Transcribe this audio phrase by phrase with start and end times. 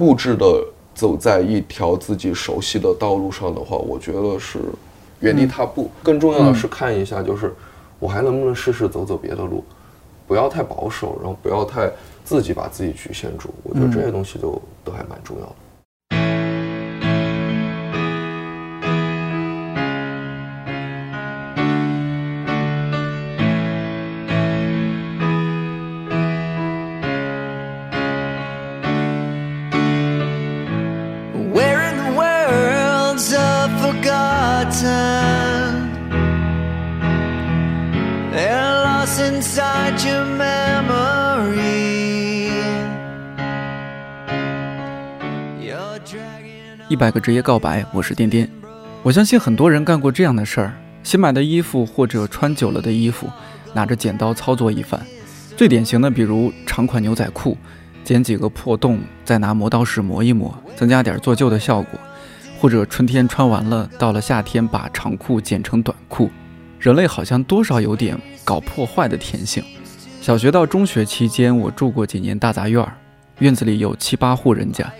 [0.00, 4.58] 固执的走在一条自己熟悉的道路上的话，我觉得是
[5.18, 5.90] 原地踏步。
[6.02, 7.54] 更重要的是看一下，就是
[7.98, 9.62] 我还能不能试试走走别的路，
[10.26, 11.92] 不要太保守，然后不要太
[12.24, 13.50] 自己把自己局限住。
[13.62, 15.54] 我觉得这些东西都都还蛮重要的。
[47.00, 48.46] 百个职业告白，我是颠颠。
[49.02, 53.26] 我相信很多人干过这样的事儿：新买的衣服或者穿久了的衣服，
[53.72, 55.00] 拿着剪刀操作一番。
[55.56, 57.56] 最典型的，比如长款牛仔裤，
[58.04, 61.98] 剪几个破洞，再拿磨刀石磨一磨，增加点做旧的效果；
[62.60, 66.30] 或者春天穿完了，到了夏天把长裤剪成短裤。
[66.78, 69.64] 人类好像多少有点搞破坏的天性。
[70.20, 72.86] 小学到中学期间，我住过几年大杂院，
[73.38, 74.92] 院子里有七八户人家。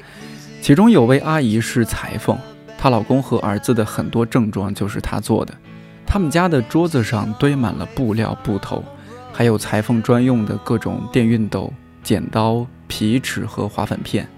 [0.61, 2.39] 其中有位阿姨是裁缝，
[2.78, 5.55] 她老公和儿子的很多正装就是她做的。
[6.06, 8.84] 他们家的桌子上堆满了布料、布头，
[9.33, 11.72] 还有裁缝专用的各种电熨斗、
[12.03, 14.28] 剪刀、皮尺和划粉片。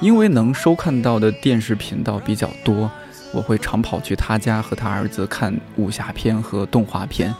[0.00, 2.90] 因为能收看到的电视频道比较多，
[3.32, 7.34] 我会常跑去他家和他儿子看武侠片和动画片。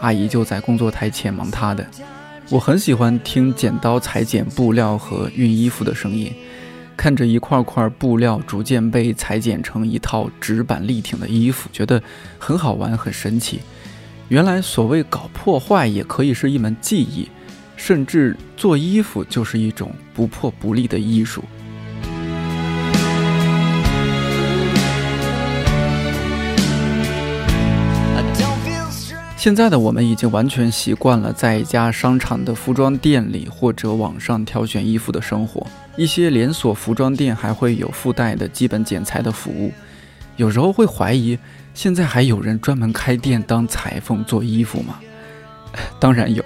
[0.00, 1.86] 阿姨就在工作台前忙她的。
[2.50, 6.32] 我很喜欢听剪刀裁剪布料和熨衣服的声音。
[6.98, 12.02] 看着一块块布料逐渐被裁剪成一套直板立挺的衣服，觉得
[12.40, 13.60] 很好玩，很神奇。
[14.26, 17.28] 原来所谓搞破坏也可以是一门技艺，
[17.76, 21.44] 甚至做衣服就是一种不破不立的艺术。
[29.38, 35.64] 现在的我们已经完全习惯了在一家商场的服装店里或者网上挑选衣服的生活。
[35.96, 39.72] 一些连锁服装店还会有附带的基本剪裁的服务。
[40.34, 41.38] 有时候会怀疑，
[41.72, 44.98] 现在还有人专门开店当裁缝做衣服吗？
[46.00, 46.44] 当然有。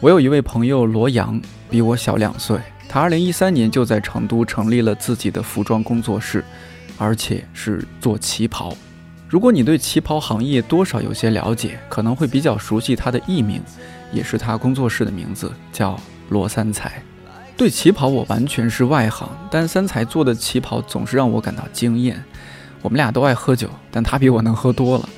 [0.00, 2.58] 我有一位朋友罗阳，比我小两岁。
[2.88, 6.44] 他2013年就在成都成立了自己的服装工作室，
[6.98, 8.76] 而且是做旗袍。
[9.32, 13.62] 如果你对旗袍行业多少有些了解，可能会比较熟悉他的艺名，
[14.12, 15.98] 也是他工作室的名字，叫
[16.28, 17.02] 罗三才。
[17.56, 22.22] 对旗袍我完全是外行，但三才做的旗袍总是让我感到惊艳。
[22.82, 25.08] 我们俩都爱喝酒，但他比我能喝多了。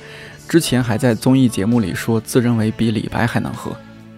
[0.47, 3.75] 之前还在综艺节目里说，自认为比李白还能喝。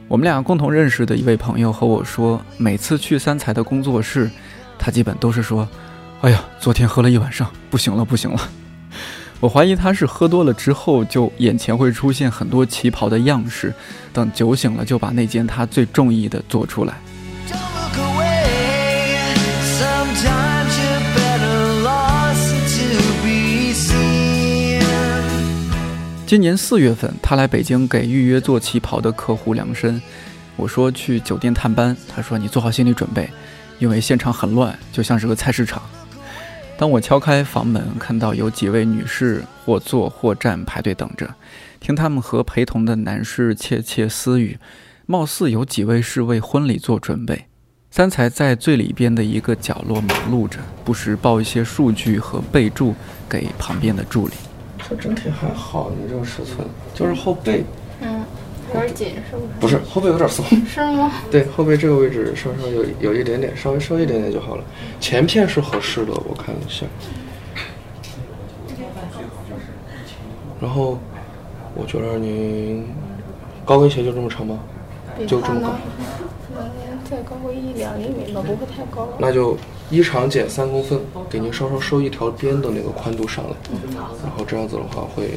[0.08, 4.30] 我们俩共同认识的一位朋友和我说，每次去三才的工作室，
[4.78, 5.68] 他基本都是说
[6.22, 8.40] ：“哎呀，昨天喝了一晚上，不行了，不行了。”
[9.40, 13.72] 我怀疑他是喝多了之后，就眼前会出现很多旗袍的样式，
[14.12, 16.96] 等酒醒了就把那件他最中意的做出来。
[26.26, 30.02] 今年四月份，他来北京给预约做旗袍的客户量身。
[30.56, 33.30] 我说去酒店探班，他说你做好心理准备，
[33.78, 35.80] 因为现场很乱，就像是个菜市场。
[36.78, 41.34] 当我敲开房门，看到有几位女士或坐或站排队等着，
[41.80, 44.60] 听他们和陪同的男士窃窃私语，
[45.08, 47.46] 貌似有几位是为婚礼做准备。
[47.90, 52.94] 三才在最里边的一个角落忙碌着，不时报一些数据和备注
[53.28, 54.36] 给旁边的助理。
[54.88, 57.64] 这整体还好，你这个尺寸就是后背。
[58.78, 59.78] 有点紧是不是？
[59.78, 61.12] 不是后背有点松，是吗？
[61.32, 64.64] 对，后背这个位置稍稍有有一点点，稍微收一点点就好了。
[65.00, 66.86] 前片是合适的，我看一下。
[70.60, 70.98] 然后，
[71.76, 72.88] 我觉得您
[73.64, 74.60] 高跟鞋就这么长吗？
[75.28, 75.76] 就这么高？
[76.56, 79.08] 能，再高个一两厘米吧，不会太高。
[79.20, 79.56] 那就
[79.92, 81.00] 衣长减三公分，
[81.30, 83.56] 给您稍稍收一条边的那个宽度上来。
[83.94, 85.30] 然后这样子的话会。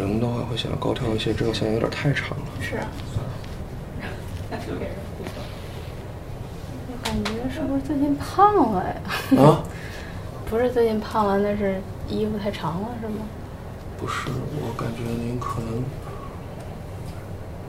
[0.00, 2.44] 人的话会显得高挑一些，这个线有点太长了。
[2.60, 2.78] 是。
[6.88, 9.42] 我感觉是不是最近胖了呀？
[9.42, 9.62] 啊？
[10.48, 13.26] 不是最近胖了，那是衣服太长了，是吗？
[13.98, 14.28] 不是，
[14.60, 15.82] 我感觉您可能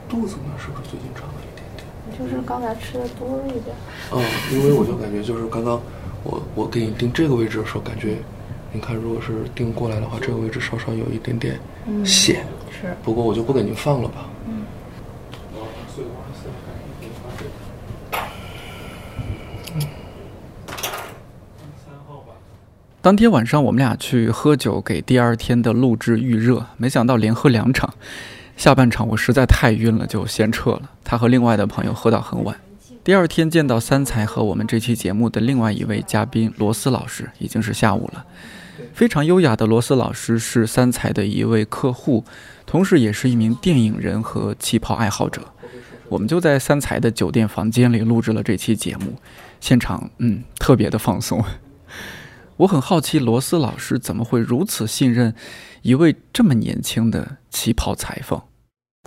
[0.08, 1.86] 肚子呢，是不是最近长了一点点？
[2.18, 3.76] 就是刚才吃的多了一点。
[4.12, 4.22] 嗯，
[4.52, 5.82] 因为我就感觉就是刚刚
[6.24, 8.18] 我我给你定这个位置的时候，感觉。
[8.74, 11.60] 你看，如果是定过来的话，这个位置稍稍有一点点
[12.06, 12.46] 显。
[12.70, 12.96] 是。
[13.04, 14.28] 不过我就不给您放了吧。
[14.48, 14.66] 嗯。
[23.02, 27.92] 当天晚上我们俩去喝酒，给第二天的录制预热，没想到连喝两场。
[28.58, 30.90] 下半场我实在太晕了，就先撤了。
[31.06, 32.54] 他和另外的朋友喝到很晚。
[33.08, 38.26] 第二天见到三才和我们这期节目的另外一位嘉宾罗斯老师，已经是下午了。
[38.92, 42.26] 非常优雅的罗斯老师是三才的一位客户，
[42.66, 45.42] 同时也是一名电影人和旗袍爱好者。
[46.10, 49.14] 我们就在三才的酒店房间里录制了这期节目，
[49.62, 51.42] 现场嗯特别的放松。
[52.58, 55.34] 我很好奇罗斯老师怎么会如此信任
[55.82, 58.42] 一位这么年轻的旗袍裁缝。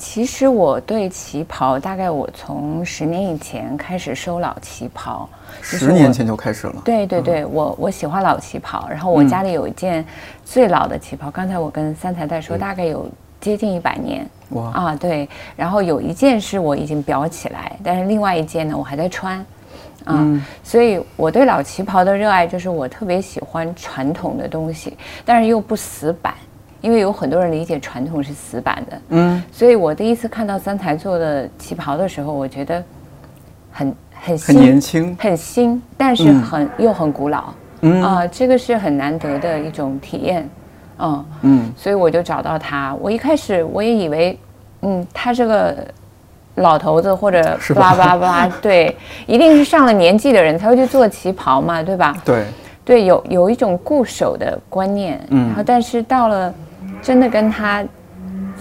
[0.00, 5.28] 其实我对旗袍，大概我从十年以前开始收老旗袍。
[5.60, 6.80] 十年前就开始了。
[6.82, 10.02] 对对对，我我喜欢老旗袍，然后我家里有一件
[10.42, 13.06] 最老的旗袍，刚才我跟三才在说，大概有
[13.42, 14.26] 接近一百年。
[14.52, 15.28] 哇啊，对。
[15.54, 19.44] 然后有一件是我已经裱起来，但是另外一件呢，我还在穿。
[20.06, 26.32] 嗯，所以我对老旗袍的热爱，就是我特别喜欢传统的东西，但是又不死板。
[26.80, 32.82] 因为有很多人理解传统是死板的，嗯，所以我第一次看到三台做的旗袍的时候，我觉得
[33.70, 38.02] 很很很年轻，很新，但是很又很古老，嗯。
[38.02, 40.48] 啊，这个是很难得的一种体验，
[40.98, 42.94] 嗯嗯，所以我就找到他。
[43.00, 44.38] 我一开始我也以为，
[44.80, 45.76] 嗯，他这个
[46.54, 52.16] 老头子或者巴拉巴拉巴拉， 对，一定是上了年纪的人才会去做旗袍嘛，对吧？
[52.24, 52.44] 对。
[52.82, 56.52] 对，有有一种固守的观念，嗯，然后但是到了。
[57.02, 57.84] 真的跟他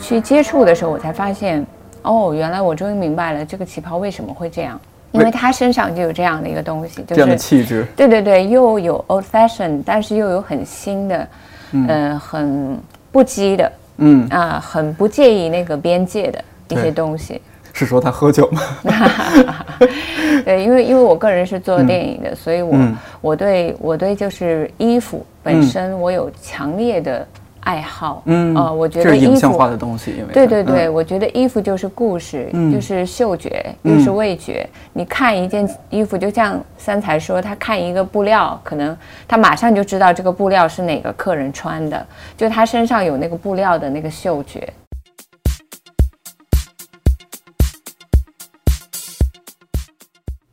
[0.02, 1.66] 去接触的时候，我才发现，
[2.04, 4.80] 哦，原来我终于明白了这个旗袍为什么会这样，
[5.12, 7.86] 因为他身上就有这样的一个东西，这样的气质。
[7.96, 11.28] 对对对，又有 old fashion，但是又有很新的，
[11.72, 12.80] 嗯，很
[13.12, 17.42] 不羁的，嗯啊，很不介意那个边界的一些东西。
[17.74, 18.62] 是说他喝酒吗？
[20.46, 22.78] 对，因为因为我个人是做电影的，所以我
[23.22, 27.28] 我对我对就是衣服本身我有强烈的。
[27.70, 34.68] 爱好，嗯，呃，我觉得影像化的东西，因为对对对，我觉得衣服就是故事，就是嗅觉，又是味觉。
[34.92, 42.04] 你看一件衣服，就像三才说，他看一个布料，可能他马上就知道这个布料是哪个客人穿的，
[42.36, 44.74] 就他身上有那个布料的那个嗅觉。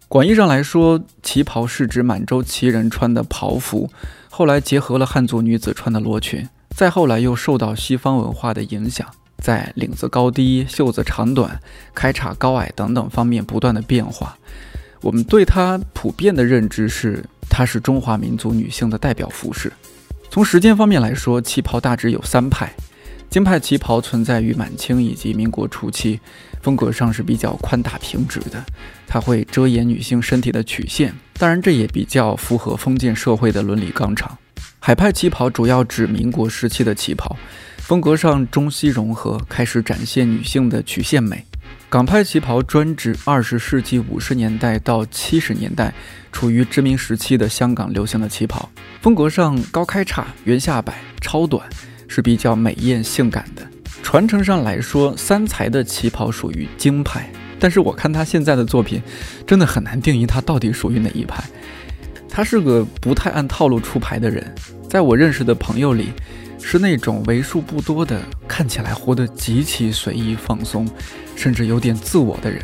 [0.06, 3.88] 广义上来说，旗袍是指满洲旗人穿的袍服，
[4.28, 6.46] 后来结合了汉族女子穿的罗裙。
[6.76, 9.08] 再后来又受到西方文化的影响，
[9.38, 11.58] 在领子高低、袖子长短、
[11.94, 14.36] 开叉高矮等等方面不断的变化。
[15.00, 19.72] 我们对它普遍的认知是，它是中华民族女性的代表服饰。
[20.28, 22.70] 从时间方面来说，旗袍大致有三派。
[23.30, 26.20] 京派旗袍存在于满清以及民国初期，
[26.60, 28.62] 风格上是比较宽大平直的，
[29.06, 34.36] 它会遮掩女性身体的曲线，当然这也比较符合封建社会的伦理纲常。
[34.86, 37.36] 海派旗袍主要指民国时期的旗袍，
[37.78, 41.44] 风格上中西融合，开始展现女性的曲线美。
[41.88, 45.92] 港派旗袍专指二十世纪五十年代到七十年代
[46.30, 51.68] 处于殖民时期的香港流行的旗袍，风格上高开叉、圆下摆、超短，
[52.06, 53.66] 是比较美艳性感的。
[54.04, 57.28] 传承上来说，三才的旗袍属于京派，
[57.58, 59.02] 但是我看他现在的作品，
[59.44, 61.42] 真的很难定义他到底属于哪一派。
[62.28, 64.54] 他是个不太按套路出牌的人，
[64.88, 66.12] 在我认识的朋友里，
[66.60, 70.88] 是那种为数不多的看起来活得极其随意放松，
[71.34, 72.62] 甚至有点自我的人。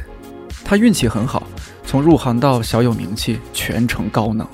[0.64, 1.42] 他运气很好，
[1.84, 4.46] 从入行到小有名气，全程高能。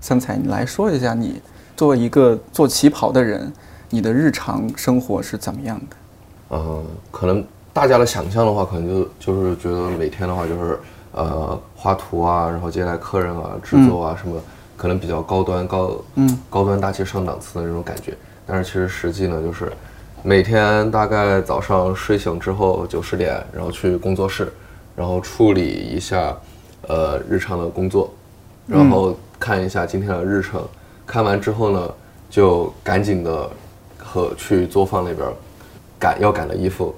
[0.00, 1.40] 三彩，你来说一下，你
[1.76, 3.52] 作为一个做旗袍的人，
[3.90, 5.96] 你的日常生活是怎么样的？
[6.50, 10.78] 嗯，可能大家的想象的话，可能就就是觉得每天的话就是。
[11.12, 14.38] 呃，画图啊，然后接待客人啊，制作啊，什么
[14.76, 18.14] 可能比较高端、高嗯高端大气上档次的那种感觉。
[18.46, 19.72] 但是其实实际呢，就是
[20.22, 24.52] 每天大概早上睡醒之后九十点，然后去工作室，
[24.94, 26.36] 然后处理一下
[26.86, 28.12] 呃日常的工作，
[28.66, 30.62] 然后看一下今天的日程。
[31.06, 31.94] 看完之后呢，
[32.28, 33.50] 就赶紧的
[33.98, 35.28] 和去作坊那边
[35.98, 36.94] 赶要赶的衣服，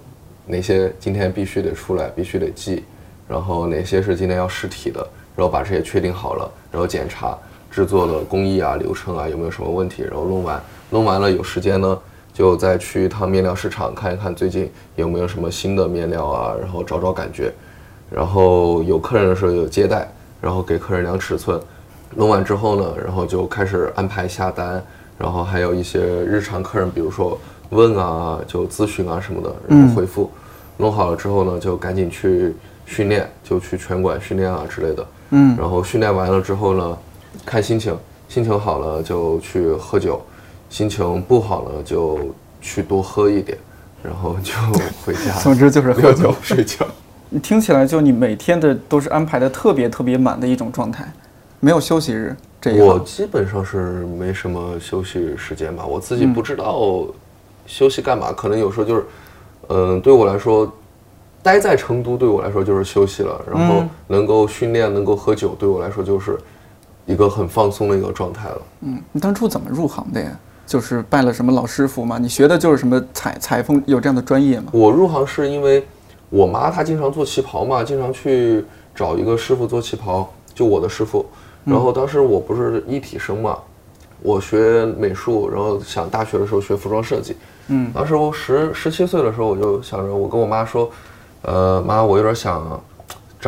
[0.46, 2.84] 哪些今天必须得出来，必须得寄。
[3.28, 5.06] 然后哪些是今天要试体的，
[5.36, 7.36] 然后把这些确定好了，然后检查
[7.78, 11.96] 制作的工艺啊、流程啊有没有什么问题，然后弄完，弄完了有时间呢，
[12.34, 17.52] 就再去一趟面料市场看一看最近有没有什么新的面料啊，然后找找感觉，
[18.10, 20.08] 然后有客人的时候有接待，
[20.40, 21.60] 然后给客人量尺寸，
[22.16, 24.82] 弄完之后呢，然后就开始安排下单，
[25.16, 27.38] 然后还有一些日常客人，比如说
[27.70, 30.28] 问啊、就咨询啊什么的，然后回复，
[30.78, 32.52] 弄好了之后呢，就赶紧去。
[32.90, 36.98] 训练就去拳馆训练啊之类的，嗯，然后训练完了之后呢，
[37.44, 37.96] 看心情，
[38.28, 40.20] 心情好了就去喝酒，
[40.68, 42.18] 心情不好了就
[42.60, 43.56] 去多喝一点，
[44.02, 44.52] 然后就
[45.04, 45.32] 回家。
[45.40, 46.86] 总之就是喝酒睡觉。
[47.30, 51.10] 你听起来就你每天的都是安排的特别特别满的一种状态，
[51.60, 52.36] 没有休息日。
[52.60, 57.06] 这我基本上是没什么休息时间吧，我自己不知道
[57.66, 59.04] 休息干嘛，可能有时候就是，
[59.68, 60.70] 嗯，对我来说，
[61.40, 66.36] 待在成都对我来说就是休息了，然后能够训练，能够喝酒，对我来说就是
[67.08, 68.62] 一个很放松的一个状态了。
[68.82, 70.30] 嗯，你当初怎么入行的呀？
[70.66, 72.18] 就是拜了什么老师傅吗？
[72.18, 74.66] 你学的就是什么裁裁缝有这样的专业吗？
[74.72, 75.82] 我入行是因为
[76.28, 78.62] 我妈她经常做旗袍嘛，经常去
[78.94, 81.24] 找一个师傅做旗袍，就我的师傅。
[81.64, 83.58] 然后当时我不是一体生嘛，
[84.20, 87.34] 我学美术，然后想大学的时候学服装设计。
[87.68, 90.90] 嗯，当时我十十七岁的时候，我就想着，我跟我妈说，
[91.42, 92.80] 呃，妈，我有点想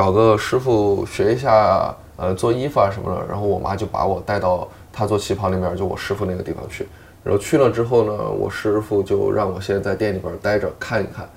[0.01, 3.23] 找个师傅学一下，呃，做衣服啊什么的。
[3.29, 6.89] 然后我妈就把我带到她做旗袍那边，就我师傅那个地方去。
[7.23, 11.29] 然后去了之后呢，我师傅就让我先在店里边待着看一看。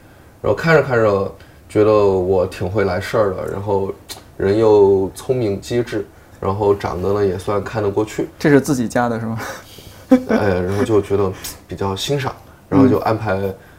[0.41, 1.29] 然后看着看着，
[1.67, 3.91] 觉得我挺会来事儿的，然后
[4.37, 6.07] 人又聪明机智。
[6.39, 9.39] 然后长得呢也算看得过去，这是自己家的是吗？
[10.29, 11.29] 哎， 然后就觉得
[11.67, 12.33] 比较欣赏，
[12.69, 13.37] 然后就安排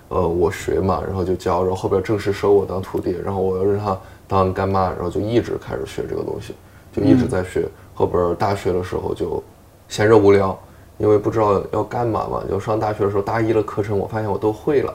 [0.08, 3.98] 呃我学嘛，然后就教，然后后边正式收我当徒弟，然后我又让他
[4.34, 6.54] 当干妈，然后就一直开始学这个东西，
[6.92, 7.68] 就一直在学。
[7.94, 9.42] 后边大学的时候就
[9.88, 10.58] 闲着无聊，
[10.98, 14.94] 因为不知道要干嘛嘛，就上大学的时候大一的课程我发现我都会了，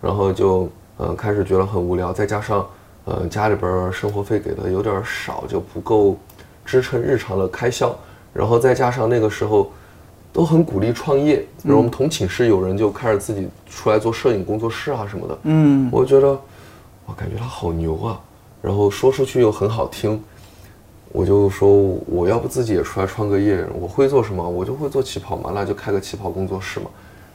[0.00, 0.68] 然后就
[0.98, 2.66] 嗯开始觉得很无聊，再加上
[3.04, 6.16] 呃家里边生活费给的有点少，就不够。
[6.62, 7.92] 支撑日常的开销，
[8.32, 9.72] 然后再加上那个时候
[10.32, 15.38] 都很鼓励创业，然后我们同寝室有人就开始自己出来做摄影工作室啊什么的。
[15.44, 16.28] 嗯，我觉得
[17.06, 18.20] 我感觉他好牛啊，
[18.62, 20.22] 然后说出去又很好听，
[21.12, 21.68] 我就说
[22.06, 24.46] 我要不自己也出来创个业，我会做什么？
[24.48, 26.86] 我就会做旗袍嘛，那就开个旗袍工作室嘛。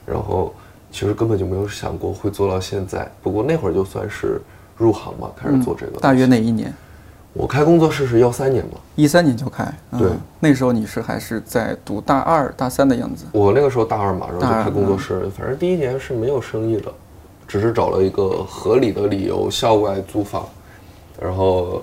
[0.06, 0.54] 然后
[0.90, 4.40] 其实根本就没有想过会做到现在，不过那会儿就算是
[4.76, 5.98] 入行嘛，开始做这个。
[5.98, 6.72] 大约哪一年？
[7.32, 9.70] 我开工作室是幺三年嘛，一三年就开。
[9.98, 10.08] 对，
[10.40, 13.26] 那时候你是还是在读大二、大三的样子。
[13.32, 15.28] 我那个时候大二嘛，然后就开工作室。
[15.36, 16.90] 反正第一年是没有生意的，
[17.46, 20.48] 只是找了一个合理的理由校外租房，
[21.20, 21.82] 然后，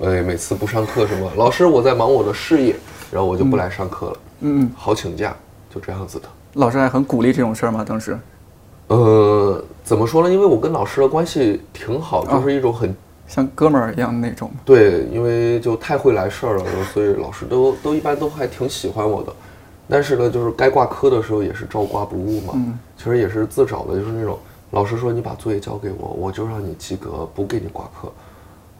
[0.00, 2.74] 哎，每次不上课什么，老师我在忙我的事业，
[3.10, 4.16] 然后我就不来上课了。
[4.40, 5.36] 嗯嗯，好请假，
[5.72, 6.28] 就这样子的。
[6.54, 7.84] 老师还很鼓励这种事儿吗？
[7.86, 8.18] 当时？
[8.88, 10.30] 呃，怎么说呢？
[10.32, 12.94] 因为我跟老师的关系挺好，就是一种很。
[13.28, 14.50] 像哥们儿一样那种。
[14.64, 19.32] 对，因为就太会来事儿了，所以老师都都一般都还挺喜欢我的。
[19.88, 22.52] 但是呢，就是该挂科的时候也是照挂不误嘛。
[22.56, 22.78] 嗯。
[22.98, 24.38] 其实也是自找的，就是那种
[24.72, 28.12] 老师说你把作业交给我，我就让你及格，不给你挂科。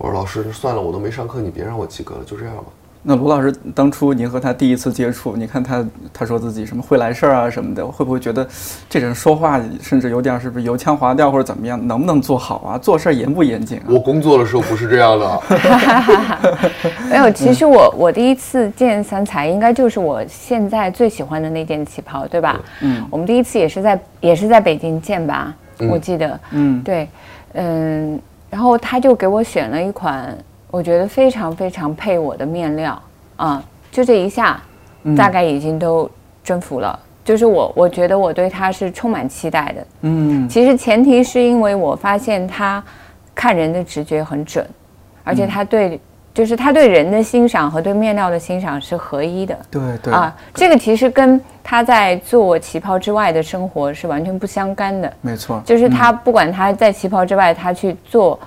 [0.03, 2.65] 我说老师算了，我都没上课，你别让我及格了，就这样吧。
[3.05, 8.45] 那卢老师当初您和他第一次接触，你看他他说自己什么会来事儿啊什么的，会不会觉得
[8.91, 11.87] 这人说话甚至有点是不是油腔滑调或者怎么样？
[11.87, 12.77] 能不能做好啊？
[12.77, 13.85] 做事严不严谨啊？
[13.91, 15.43] 我工作的时候不是这样的。
[17.09, 22.61] 没有，其实我我第一次见三才，应该就是我现在最喜欢的那件旗袍，对吧？
[22.81, 23.07] 嗯。
[23.09, 25.55] 我们第一次也是在也是在北京见吧？
[25.91, 26.41] 我记得。
[26.51, 26.83] 嗯。
[26.83, 27.09] 对，
[27.55, 28.21] 嗯，
[28.53, 30.39] 然后他就给我选了一款。
[30.71, 33.03] 我觉得非常非常配我的面料
[33.37, 33.63] 啊！
[33.91, 34.59] 就这一下，
[35.15, 36.11] 大概已经都
[36.43, 36.99] 征服了。
[37.23, 39.87] 就是我，我觉得我对他是充满期待的。
[40.01, 42.83] 嗯，其实前提是因为我发现他
[43.35, 44.67] 看人的直觉很准，
[45.25, 46.01] 而且他对，
[46.35, 49.59] 就是他对人的欣赏和对面料的欣赏是合一的。
[49.71, 55.13] 对对啊，这个其实跟他在做旗袍之外的生活是完全不相干的。
[55.21, 58.39] 没错，就是他不管他在旗袍之外，他去做。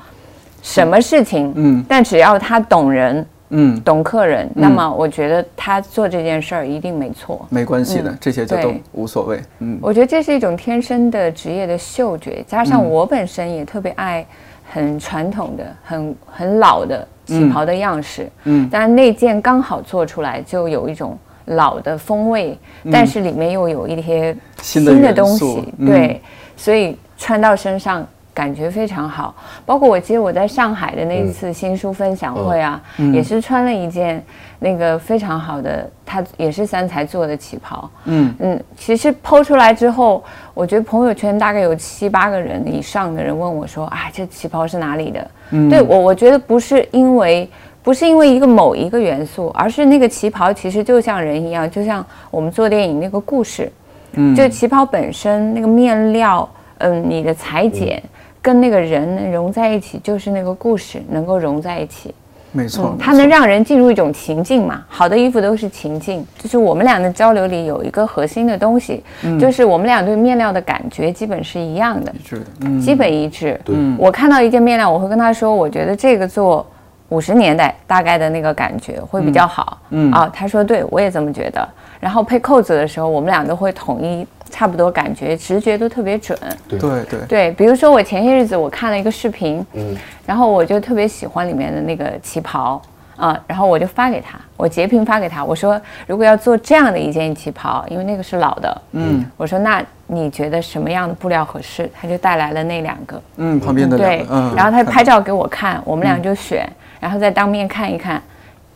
[0.68, 1.54] 什么事情？
[1.56, 7.46] 嗯，但只要他懂人，嗯，懂客人，那么我觉得他做这件事儿一定没错。
[7.50, 9.40] 没关系的，这些就都无所谓。
[9.60, 14.26] 嗯，我觉得这是一种天生的职业的嗅觉，加上我本身也特别爱
[14.72, 18.28] 很传统的、很很老的旗袍的样式。
[18.46, 22.58] 嗯，但那件刚好做出来就有一种老的风味，
[22.92, 25.74] 但是里面又有一些新的东西。
[25.86, 26.20] 对，
[26.58, 28.06] 所以穿到身上。
[28.36, 29.34] 感觉非常好，
[29.66, 32.80] 包括我记得我在上海的那一次新书分享会啊，
[33.14, 34.22] 也是穿了一件
[34.60, 37.90] 那个非常好的，它也是三才做的旗袍。
[38.04, 40.22] 嗯嗯，其实剖出来之后，
[40.54, 45.32] 我觉得朋友圈大概有七八个人以上的人问我说：“啊，这旗袍是哪里的？”
[45.70, 47.50] 对我，我觉得不是因为
[47.82, 53.72] 不是因为一个某一个元素，而是那个旗袍其实就像人一样，就像我们做电影那个故事。
[54.18, 56.50] 嗯，就旗袍本身那个面料，
[56.80, 58.04] 嗯，你的裁剪。
[58.46, 62.14] 跟那个人融在一起，就是那个故事能够融在一起。
[62.52, 64.86] 没错，它能让人进入一种情境嘛。
[64.88, 69.04] 好的衣服都是情境，就是我们俩的交流里有一个核心的东西，
[69.40, 73.60] 就是我们俩对面料的感觉基本是一样的，一致的，基本一致。
[73.66, 76.64] 对，我看到一件面料，我会跟他说，我觉得这个做
[77.10, 79.80] 五十年代大概的那个感觉会比较好。
[79.90, 81.68] 嗯啊，他说对，我也这么觉得。
[82.06, 84.28] 然后配扣子的时候，我们俩都会统一。
[84.52, 86.38] 差不多感觉直觉都特别准，
[86.70, 87.52] 对对对对。
[87.54, 89.94] 比如说我前些日子我看了一个视频，嗯，
[90.26, 92.82] 然后我就特别喜欢里面的那个旗袍
[93.18, 101.90] 啊，然后我就发给他，我截屏发给他，我说如果要做这样的一件旗袍，因为那个是老的，嗯，我说那你觉得什么样的布料合适？
[101.94, 106.66] 他就带来了那两个，嗯，旁边的对，嗯，然后他拍照给我看，我们俩就选，
[107.02, 108.22] 然后再当面看一看，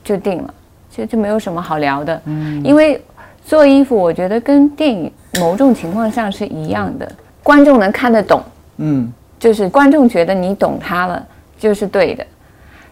[0.04, 0.54] 就定了，
[0.90, 3.00] 就就没有什么好聊的，嗯，因为。
[3.46, 8.44] 做衣服，我觉得跟电影某种情况上是一样的，观众能看得懂，
[8.78, 11.28] 嗯，就是观众觉得你懂他了，
[11.58, 12.26] 就是对的。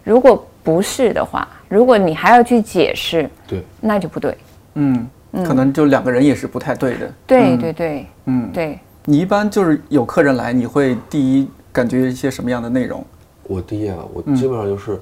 [0.02, 4.36] 如果不是的话，如果你还要去解释，对，那就不对。
[4.74, 5.06] 嗯，
[5.44, 7.12] 可能就两个人也是不太对的。
[7.26, 8.78] 对对对，嗯，对。
[9.04, 13.04] 你一般就是有客人来，你会第一感觉一些什么样的内容？
[13.44, 15.00] 我第一啊，我基本上就是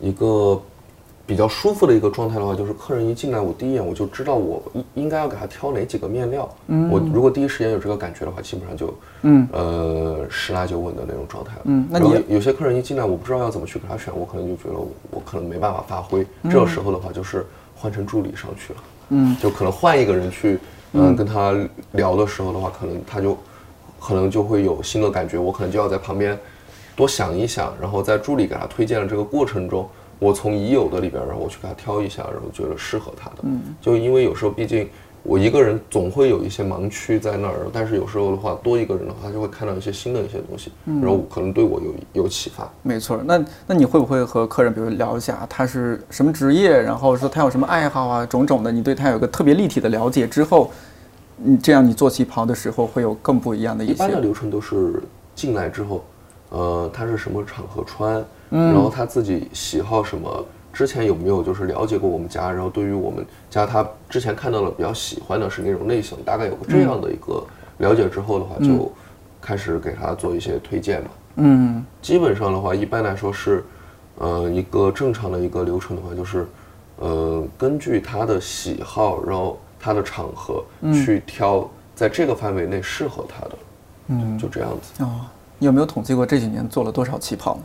[0.00, 0.60] 一个。
[1.30, 6.56] 比较舒服的一个状态的话，就是客人一进来，我第一眼我就知道我应应该要给他挑哪几个面料。
[6.66, 11.60] 嗯，我如果第一时间有这个感觉的话，基本上就嗯呃十拿九稳的那种状态了。
[11.66, 14.74] 嗯，那你有些客人一进来，我不知道要怎么去给他选，我可能就觉得
[15.12, 16.26] 我可能没办法发挥。
[16.50, 17.46] 这个时候的话，就是
[17.76, 18.80] 换成助理上去了。
[19.10, 20.58] 嗯，就可能换一个人去
[20.94, 21.54] 嗯跟他
[21.92, 23.38] 聊的时候的话，可能他就
[24.00, 25.38] 可能就会有新的感觉。
[25.38, 26.36] 我可能就要在旁边
[26.96, 29.88] 多想一想，然后在助理给他推荐的这个过程中。
[30.20, 33.36] 我从已有的里边，然后我去给他挑一下，然后觉得适合他的。
[33.42, 34.88] 嗯，就因为有时候毕竟
[35.22, 42.70] 我一个人总会有一些盲区在那儿，但是有时候的话多一个人的话，他就会看到一些新的一些东西，然后可能对我有有启发。
[42.82, 50.70] 没错，那那你会不会和客人比如聊一下他是什么职业，然后说他有什么爱好啊，种种的，你对他有个特别立体的了解之后，
[51.36, 53.94] 你这样你做旗袍的时候会有更不一样的一些。
[53.94, 55.02] 一般的流程都是
[55.34, 56.04] 进来之后，
[56.50, 58.22] 呃，他是什么场合穿。
[58.50, 60.44] 然后他自己喜好什么？
[60.72, 62.50] 之前有没有就是了解过我们家？
[62.50, 67.44] 然后对于我们家，他之前看到了比较喜欢的是哪种类型，大概有个这样的一个
[67.78, 68.90] 了解之后的话，就
[69.40, 71.10] 开始给他做一些推荐嘛。
[71.36, 73.64] 嗯，基本上的话，一般来说是，
[74.18, 76.46] 呃，一个正常的一个流程的话，就是，
[76.98, 83.58] 呃，根据他的喜好，然后他的场合去挑在这个范围内适合他的。
[84.08, 85.02] 嗯，就这样子。
[85.02, 85.26] 哦，
[85.58, 87.62] 你有没有统计过这几年做了多少旗袍呢？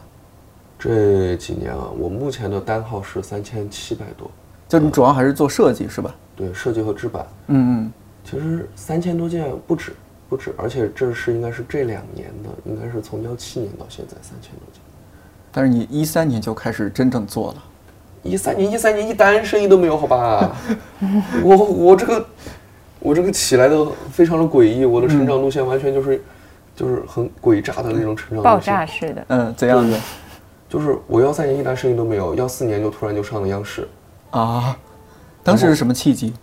[0.78, 4.30] 这几年啊，我目前的单号是三千七百多，
[4.68, 6.14] 就你主要还是做设计是吧？
[6.36, 7.26] 对，设计和制版。
[7.48, 9.94] 嗯嗯，其实三千多件不止，
[10.28, 14.82] 不止，而且这是应该是这两年的，应该是从幺七年到现在三千多件。
[15.52, 17.64] 但是你一三年就开始真正做了，
[18.24, 20.56] 一三年一三年一单生意都没有，好吧？
[21.42, 22.26] 我我这个
[23.00, 26.22] 我这个起来的非常的诡异，我的成长路线完全就是
[26.76, 29.26] 就是很诡诈的那种成长，爆炸式的。
[29.30, 29.98] 嗯，怎样的？
[30.76, 33.88] 就是我幺三年一点生意都没有，幺四年就突然就上了央视，
[34.32, 34.78] 啊，
[35.42, 36.34] 当时是什么契机？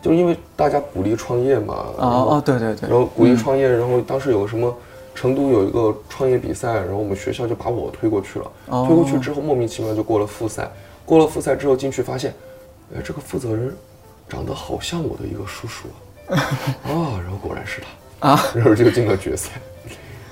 [0.00, 4.74] 就因为大家鼓励创业嘛，哦哦对对对，然后鼓励创业，然后当时有个什么
[5.14, 8.50] 成都有一个创业比赛，然后我们学校就把我推过去了，
[8.86, 10.70] 推过去之后莫名其妙就过了复赛，
[11.04, 12.32] 过了复赛之后进去发现，
[12.96, 13.76] 哎这个负责人
[14.26, 15.86] 长得好像我的一个叔叔
[16.30, 16.40] 啊，
[16.88, 17.82] 啊然后果然是
[18.20, 19.50] 他啊，然后就进了决赛，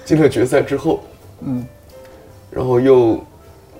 [0.02, 1.00] 进了决赛之后，
[1.40, 1.62] 嗯。
[2.50, 3.20] 然后又，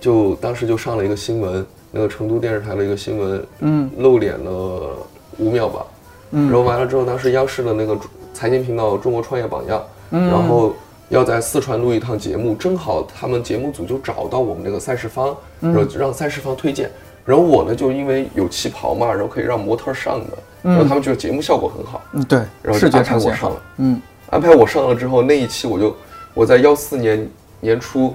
[0.04, 4.98] 就当时就上了一个新闻，那个成都电视台的一个新闻，嗯，露脸了
[5.38, 5.86] 五秒吧，
[6.32, 7.96] 嗯，然后完了之后，当时央视的那个
[8.34, 9.78] 财经频道《中国创业榜样》，
[10.10, 10.74] 嗯，然后
[11.08, 16.90] 要在四川录一趟节目，正好他们节目组就找到我们那个赛事方，然后让赛事方推荐，
[17.24, 25.96] 然后我呢就因为有旗袍嘛，然后可以让模特上的，然后他们觉得节目效果很好，嗯，对，然后就安排我上了，嗯，安排我上了之后，那一期我就
[26.34, 27.26] 我在幺四年
[27.60, 28.14] 年初。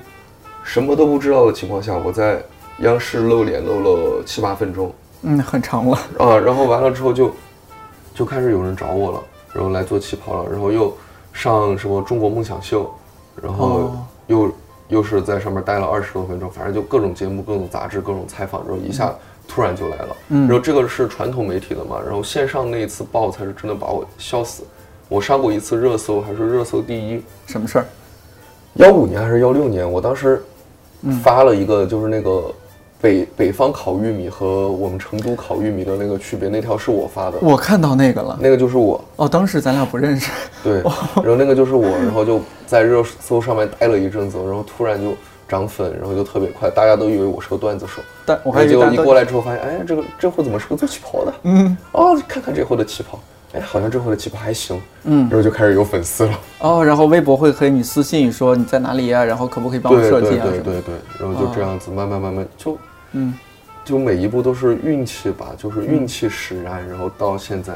[0.63, 2.41] 什么都不知道的情况下，我在
[2.79, 4.93] 央视露脸露了七八分钟，
[5.23, 6.37] 嗯，很长了啊。
[6.37, 7.31] 然后完了之后就
[8.13, 10.95] 就开始有人找我了，然后来做旗袍了，然后又
[11.33, 12.89] 上什么中国梦想秀，
[13.41, 13.91] 然后
[14.27, 14.51] 又
[14.87, 19.13] 又是在上面待了二十多分钟，反正就各种节目、各种杂志、各种采访，然后一下
[19.47, 20.15] 突然就来了。
[20.29, 24.63] 嗯，然后这个是传统媒体的嘛，然后线上那一次爆才是真的把我笑死。
[25.09, 27.21] 我上过一次热搜，还是热搜第一。
[27.47, 27.85] 什么事儿？
[28.75, 29.91] 幺五年还是幺六年？
[29.91, 30.41] 我当时。
[31.23, 32.53] 发了一个就是那个
[33.01, 37.37] 北北方烤玉米和我们成都烤玉米的那个区别，那条是我发的。
[37.41, 39.01] 我看到那个了，那个就是我。
[39.15, 40.31] 哦，当时咱俩不认识。
[40.63, 40.81] 对，
[41.15, 45.13] 然后那个就是我，然后就在热搜上面待了一阵子，然后突然就
[45.47, 48.01] 涨粉，然后就特别快，大家都以为我是个段子手。
[48.25, 51.33] 但我还结果一过来之后发现，哎，这个这货怎么是个做旗袍的？
[51.43, 53.17] 嗯，哦，看看这货的旗袍，
[53.53, 54.79] 哎，好像这货的旗袍还行。
[55.03, 56.39] 嗯，然后就开始有粉丝了。
[56.59, 59.23] 哦，然后微博会和你私信说你在哪里呀？
[59.23, 60.45] 然后可不可以帮我设计啊？
[60.45, 62.77] 对对对对，然后就这样子慢慢慢慢就，
[63.13, 63.33] 嗯，
[63.83, 67.75] 就每一步都是运气吧，就是运气使然，然后到现在。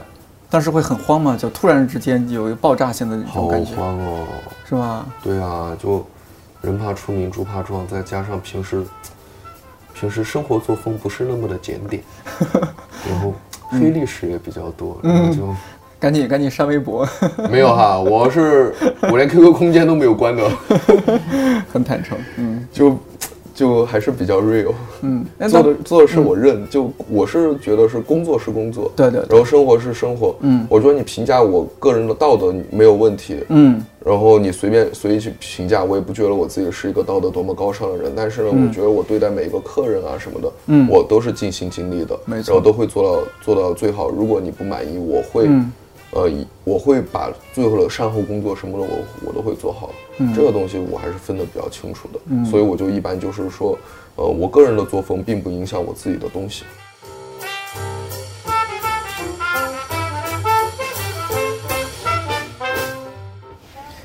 [0.50, 1.36] 当时会很慌吗？
[1.36, 3.76] 就突然之间有一个爆炸性的那种感觉。
[3.76, 4.28] 好慌哦，
[4.70, 5.06] 是吧？
[5.24, 6.06] 对啊，就
[6.62, 8.84] 人怕出名猪怕壮，再加上平时
[9.96, 12.04] 平时生活作风不是那么的检点，
[13.10, 13.34] 然后
[13.80, 15.56] 黑历史也比较多，然后就
[16.00, 17.08] 赶紧赶紧删微博。
[17.50, 20.44] 没有哈，我是我连 QQ 空间都没有关的，
[21.72, 22.18] 很坦诚。
[22.38, 22.98] 嗯，就。
[23.64, 24.74] 就还是比较 real，
[25.04, 44.10] 嗯， 做的做的事我认，就我是觉得是工作是工作，对对，然后生活是生活，嗯，我觉得你评价我个人的道德没有问题，嗯，然后你随便随意去评价，我也不觉得我自己是一个道德多么高尚的人，但是呢，我觉得我对待每一个客人啊什么的，嗯，我都是尽心尽力的，没错，然后都会做到做到最好。
[44.10, 45.48] 如果你不满意，我会。
[46.16, 46.32] 呃，
[46.64, 49.90] 我会把最后的善后工作什么的，我我都会做好。
[50.36, 53.76] 这个东西我还是分得比较清楚的，所以我就一般就是说，
[54.16, 56.66] 呃，我个人的作风并不影响我自己的东西。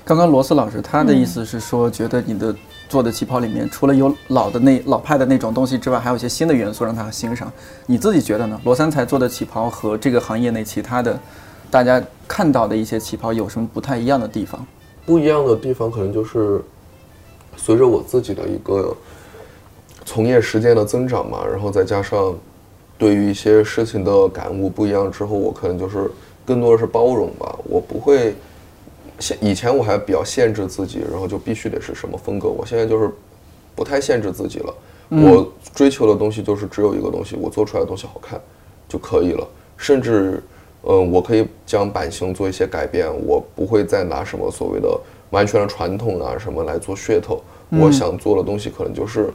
[0.02, 2.56] 刚刚罗斯老师他的意思是说，觉得你的
[2.88, 7.52] 做的旗袍里面除了有老的那老派的那种东西之外，还有一些新的元素让他欣赏。
[7.84, 8.58] 你自己觉得呢？
[8.64, 11.20] 罗三才做的旗袍和这个行业内其他的。
[11.70, 14.66] 大家看到的一些旗袍有什么不太一样的地方？
[15.04, 16.62] 不一样的地方可能就是
[17.56, 18.94] 随着我自己的一个
[20.04, 22.34] 从业时间的增长嘛，然后再加上
[22.96, 26.10] 对于一些事情的感悟不一样之后，我可能就是
[26.44, 27.58] 更多的是包容吧。
[27.64, 28.34] 我不会
[29.18, 32.48] 限以前我还比较限制自己，然后就必须得是什么风格。
[32.48, 33.10] 我现在就是
[33.74, 34.74] 不太限制自己了。
[35.10, 38.40] 我追求的东西就是只有一个东西，我做出来的东西好看
[38.86, 40.42] 就可以了，甚至。
[40.90, 44.88] 嗯，我可以将版型做一些改变，我不会再拿什么所谓的
[45.28, 47.42] 完全的传统啊什么来做噱头。
[47.68, 49.30] 我想做的东西可能就是，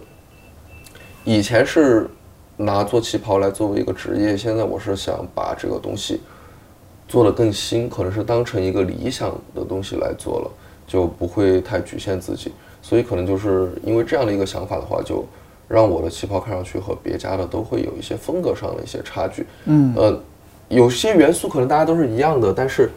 [1.23, 2.09] 以前是
[2.57, 6.21] 拿做旗袍来作为一个职业，现在我是想把这个东西
[7.07, 10.51] 做得更新，可能是当成一个理想的东西来做了，
[10.87, 12.51] 就不会太局限自己。
[12.81, 15.23] 所以可能就是因为这样的一个想法的话，就
[15.67, 19.45] 让我的旗袍看上去和别家的都会有一些风格上的一些差距。
[19.65, 20.19] 嗯，呃。
[20.69, 22.89] 有些元素可能大家都是一样的，但是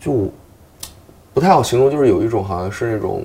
[0.00, 0.28] 就
[1.34, 3.24] 不太好形容，就是有一种好像是那种，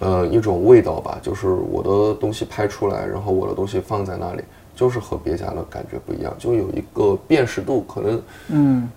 [0.00, 1.18] 呃，一种味道吧。
[1.22, 4.42] 就是我的东西拍出来，然后我的东西放在那里，
[4.74, 8.88] 就是和别家的感觉不一样，就有一个辨识度，可能，嗯，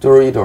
[0.00, 0.42] 就是一点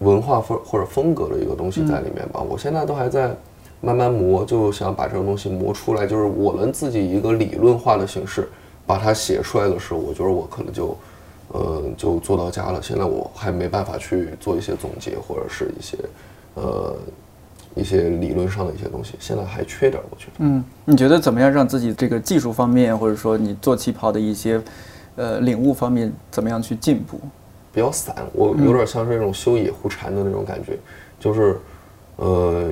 [0.00, 2.40] 文化风或者风格的一个东西在里面吧。
[2.46, 3.34] 我现在都还在
[3.80, 8.46] 慢慢磨，就想把这个东西磨出来，就是我能自己一个理论化的形式
[8.86, 10.94] 把它写出来的时候，我觉得我可能就。
[11.52, 12.80] 呃，就做到家了。
[12.80, 15.98] 现在我还没办法去做一些总结，或者是一些，
[16.54, 16.96] 呃，
[17.74, 20.32] 一些理论上的一些东西，现在还缺点，我觉得。
[20.38, 24.62] 嗯，你觉得怎么样让自己这个技术方面，或者说你做旗袍的一些，
[25.16, 27.20] 呃，领悟方面，怎么样去进步？
[27.72, 30.78] 比较散，我有点像是那种修野狐禅的那种感觉，
[31.18, 31.58] 就是，
[32.16, 32.70] 呃，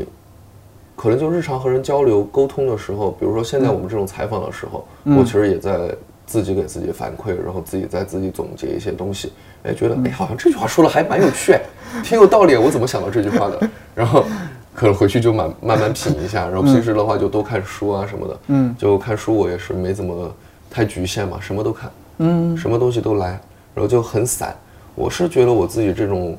[0.94, 5.92] 可能就日常和人交流沟通的时候，比如说现在我们这种采访的时候，我其实也在。
[6.28, 11.58] 自己给自己反馈，然后自己再自己总结一些东西，哎，觉得哎，好像这句话说的还蛮有趣，
[12.04, 12.54] 挺有道理。
[12.54, 13.68] 我怎么想到这句话的？
[13.96, 14.26] 然后
[14.74, 16.46] 可能回去就慢慢慢品一下。
[16.46, 18.38] 然后平时的话就多看书啊什么的。
[18.48, 20.30] 嗯，就看书我也是没怎么
[20.70, 23.28] 太局限嘛，什么都看，嗯，什么东西都来，
[23.74, 24.54] 然后就很散。
[24.94, 26.36] 我是觉得我自己这种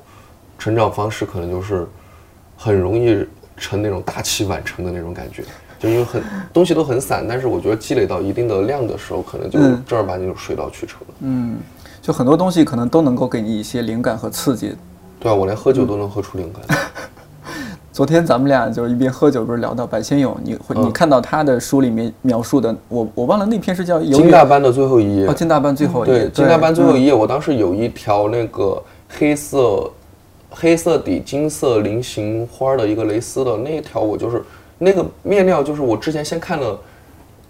[0.60, 1.88] 成长方式可能就是
[2.56, 3.26] 很容易
[3.58, 5.44] 成那种大器晚成的那种感觉。
[5.80, 11.14] 就因为很东西都很散，但是我觉得积累到一定的量的时候，可能就正儿八经就水到渠成了。
[11.22, 11.58] 嗯，
[12.02, 14.76] 就很多东西可能都能够给你一些灵感和刺激。
[15.22, 16.78] 对啊，我连喝酒都能喝出灵感。
[17.94, 25.26] 昨天咱们俩就是一边喝酒，不是聊到白先勇，你会你看到他的书里面描述的，我我忘了那篇是叫《金大班的最后一页》。
[25.30, 26.14] 哦，金大班最后一页。
[26.14, 29.90] 对，金大班最后一页，我当时有一条那个黑色
[30.50, 34.44] 黑色底金色菱形花的一个蕾丝的那一条，我就是。
[34.82, 36.80] 那个面料就是我之前先看了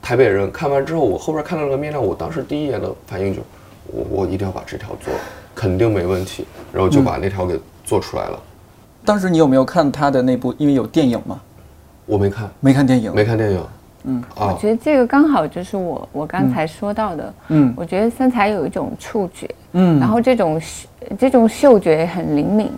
[0.02, 3.42] 台北人，看完之后我后边看到那个面料，我当时第一眼的反应就，
[3.86, 5.14] 我我一定要把这条做，
[5.54, 8.40] 肯定没问题，然后就把那条给做出来了。
[9.06, 10.52] 当时你有没有看他的那部？
[10.58, 11.40] 因为有电影嘛。
[12.08, 13.64] 我没看，没看电影，没看电影。
[14.06, 17.34] 嗯，我觉得这个刚好就是我我刚才说到的。
[17.50, 20.60] 嗯，我觉得三才有一种触觉，嗯，然后这种
[21.20, 22.72] 这种嗅觉很灵敏，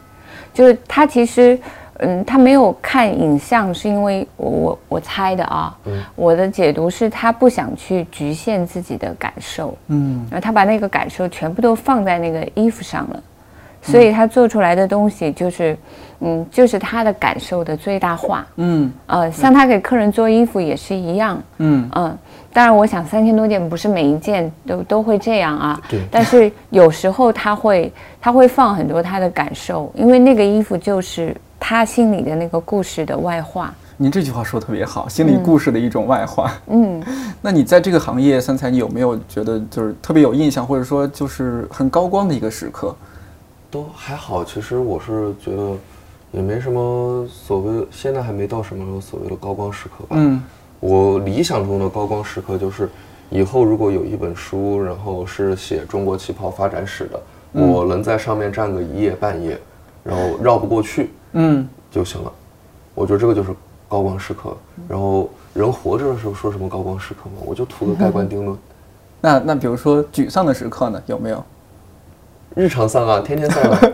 [0.54, 1.58] 就是他其实。
[2.02, 5.78] 嗯，他没有看影像，是因为我我我猜的啊。
[5.86, 6.04] 嗯。
[6.16, 9.78] 我的解读是他不想去局限自己的感受。
[9.88, 10.26] 嗯。
[10.30, 13.24] 然后他把那个感受全部都放在那个衣服上了，
[13.82, 15.78] 所以他做出来的东西就是，
[16.20, 18.46] 嗯，就是他的感受的最大化。
[18.56, 18.92] 嗯。
[19.06, 21.42] 呃，像他给客人做衣服也是一样。
[21.58, 21.90] 嗯。
[21.96, 22.18] 嗯。
[22.54, 25.80] 当然，我想三千多件不是每一件都都会这样啊。
[25.88, 26.02] 对。
[26.12, 33.72] 但是有时候他会他会放很多他的感受，因为那个衣服就是他心里的那个故事的外化。
[33.98, 36.52] 您这句话说特别好，心理故事的一种外化。
[36.66, 37.02] 嗯。
[37.40, 42.96] 那你在这个行业，三才，你有没有觉得就是特别有印象，或者说就是很高光的一个时刻？
[43.70, 45.78] 都还好，其实我是觉得
[46.32, 50.16] 也没什么所谓，现在还没到什么所谓的高光时刻吧。
[50.18, 50.42] 嗯。
[50.80, 52.90] 我理想中的高光时刻就是，
[53.30, 57.22] 以后如果有一本书，然后是写中国旗袍发展史的，
[57.52, 59.60] 我能在上面站个一夜半夜，
[60.04, 62.32] 然后绕不过去，嗯，就行了。
[62.94, 63.50] 我觉得这个就是
[63.88, 64.56] 高光时刻。
[64.88, 67.42] 然后人活着的时候说什么高光时刻吗？
[67.46, 68.58] 我就图个盖棺定论。
[69.22, 71.02] 那那比如说沮丧的时刻呢？
[71.06, 71.44] 有没有？
[72.56, 73.80] 日常丧啊，天天丧啊。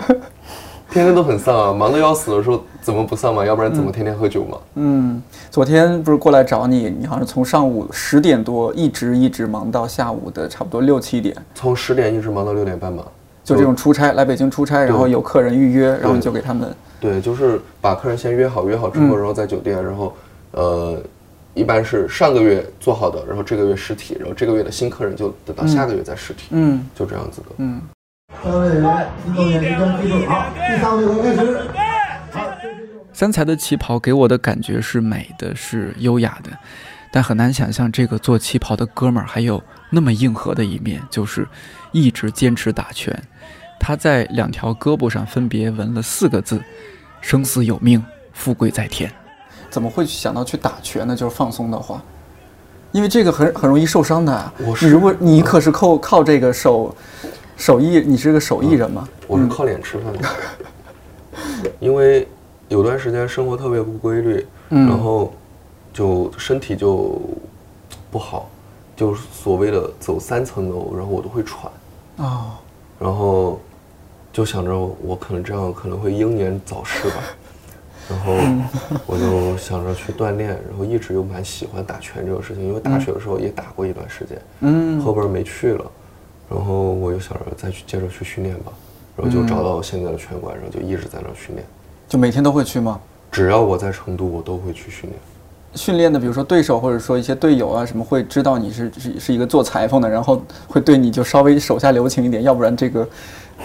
[0.90, 3.46] 天天都很丧啊，忙得要死的时候怎么不丧嘛？
[3.46, 4.58] 要不然怎么天天喝酒嘛？
[4.76, 5.22] 嗯，
[5.52, 13.04] 昨天不是过来找你，你好像从上午十点多一直一直忙到下午的差不多六七点，从十点一直忙到六点半嘛。
[13.48, 16.76] 就这种出差来北京出差，然后有客人预约，然后就给他们。
[17.00, 20.14] 对，就是把客人先约好，约好之后，然后在酒店，然后
[20.52, 21.02] 呃，
[21.54, 26.48] 一般是上个月做好的，然后这个月实体，然后这个月的新客人就等到下个月再实体。
[26.50, 27.48] 嗯，就这样子的。
[27.60, 27.82] 嗯。
[28.44, 30.30] 三位演员，请动眼时间记住。
[30.30, 31.58] 好，第三回合开始。
[33.14, 36.52] 三才的旗袍给我的感觉是美的，是优雅的，
[37.12, 41.48] 但很难想象这个做旗袍的哥们儿还有那么硬核的一面，就是
[42.04, 43.14] 一直坚持打拳。
[43.80, 46.62] 他在两条胳膊上分别纹了四个字
[47.22, 49.12] ：“生死有命，富贵在天。”
[49.70, 51.16] 怎么会想到去打拳呢？
[51.16, 52.02] 就是放松的话，
[52.92, 54.54] 因为这个很很容易受伤的。
[54.66, 56.96] 我是如果你可是靠靠这个手。
[57.60, 59.10] 手艺，你是个手艺人吗？
[59.26, 60.30] 我是靠脸吃饭的，
[61.82, 62.28] 因为
[62.70, 65.34] 有段时间生活特别不规律，然后
[65.92, 67.20] 就身体就
[68.12, 68.48] 不好，
[68.96, 71.72] 就是所谓的走三层楼，然后我都会喘
[72.18, 72.52] 哦，
[73.00, 73.60] 然后
[74.34, 77.16] 就想着我可能这样可能会英年早逝吧，
[78.10, 78.34] 然后
[79.06, 85.86] 我就想着去锻炼，然后一直又蛮喜欢打拳这个事情，因为大学的时候也打过一段时间，嗯，后边没去了。
[86.50, 88.72] 然后我就想着再去接着去训练吧，
[89.18, 91.66] 然后就找到现在的拳馆，然后就一直在那儿训练。
[92.08, 93.00] 就每天都会去吗？
[93.30, 95.20] 只要我在成都，我都会去训练。
[95.78, 103.08] 训练的，比如说对手或者说一些队友啊什么，会知道你是是是一个做裁缝的，然后会对你就稍微手下留情一点，要不然这个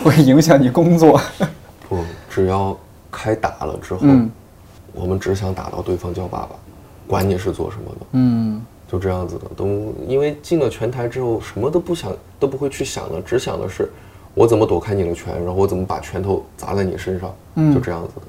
[0.05, 1.19] 会影响你工作。
[1.89, 1.99] 不，
[2.29, 2.79] 只要
[3.11, 4.07] 开打了之后，
[4.93, 6.51] 我们只想打到对方叫爸爸，
[7.07, 8.07] 管你是做什么的。
[8.13, 8.63] 嗯。
[8.91, 13.89] 就这样子的，都因为进了拳台之后，什么都不想，都不会去想了，只想的是
[14.35, 17.35] 我怎么躲开你的拳，然后我怎么把拳头砸在你身上，
[17.73, 18.23] 就这样子的，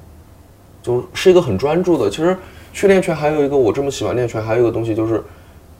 [0.82, 2.08] 就是一个很专注的。
[2.08, 2.34] 其实
[2.74, 5.22] 去练拳还有一个，我这么喜欢练拳，还有一个东西就是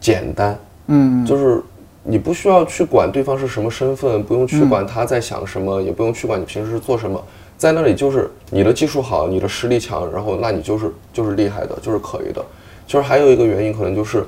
[0.01, 1.61] 简单，嗯，就是
[2.03, 7.23] 你不需要去管对方是什么身份，不用去管他在想什么，也不用去管你平时是做什么，
[7.59, 12.43] 在那里就是你的技术好，你的实力强，然后那你就是就是厉害的，就是可以的。
[12.87, 14.25] 就是还有一个原因，可能就是。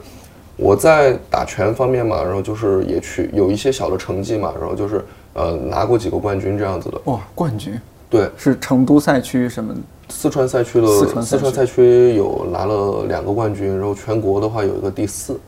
[0.59, 6.99] 我在打拳方面嘛，然后就是也去有一些小的成绩嘛，然后就是呃拿过几个冠军这样子的。
[7.05, 7.79] 哇，冠军！
[8.09, 9.75] 对，是成都赛区什么？
[10.09, 15.39] 四川赛区的四川四川赛区有拿了两个冠军，然后全国的话有一个第四。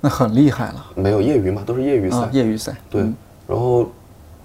[0.00, 0.86] 那很厉害了。
[0.94, 2.28] 没有业余嘛，都是业余赛。
[2.32, 2.74] 业余赛。
[2.90, 3.02] 对，
[3.46, 3.86] 然后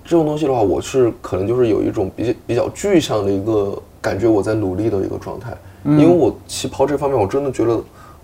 [0.04, 5.56] 这种东西的话，我是可能就是有一种比比较具象的一个感觉，我在努力的一个状态。
[5.84, 7.82] 因为我旗袍这方面，我真的觉得。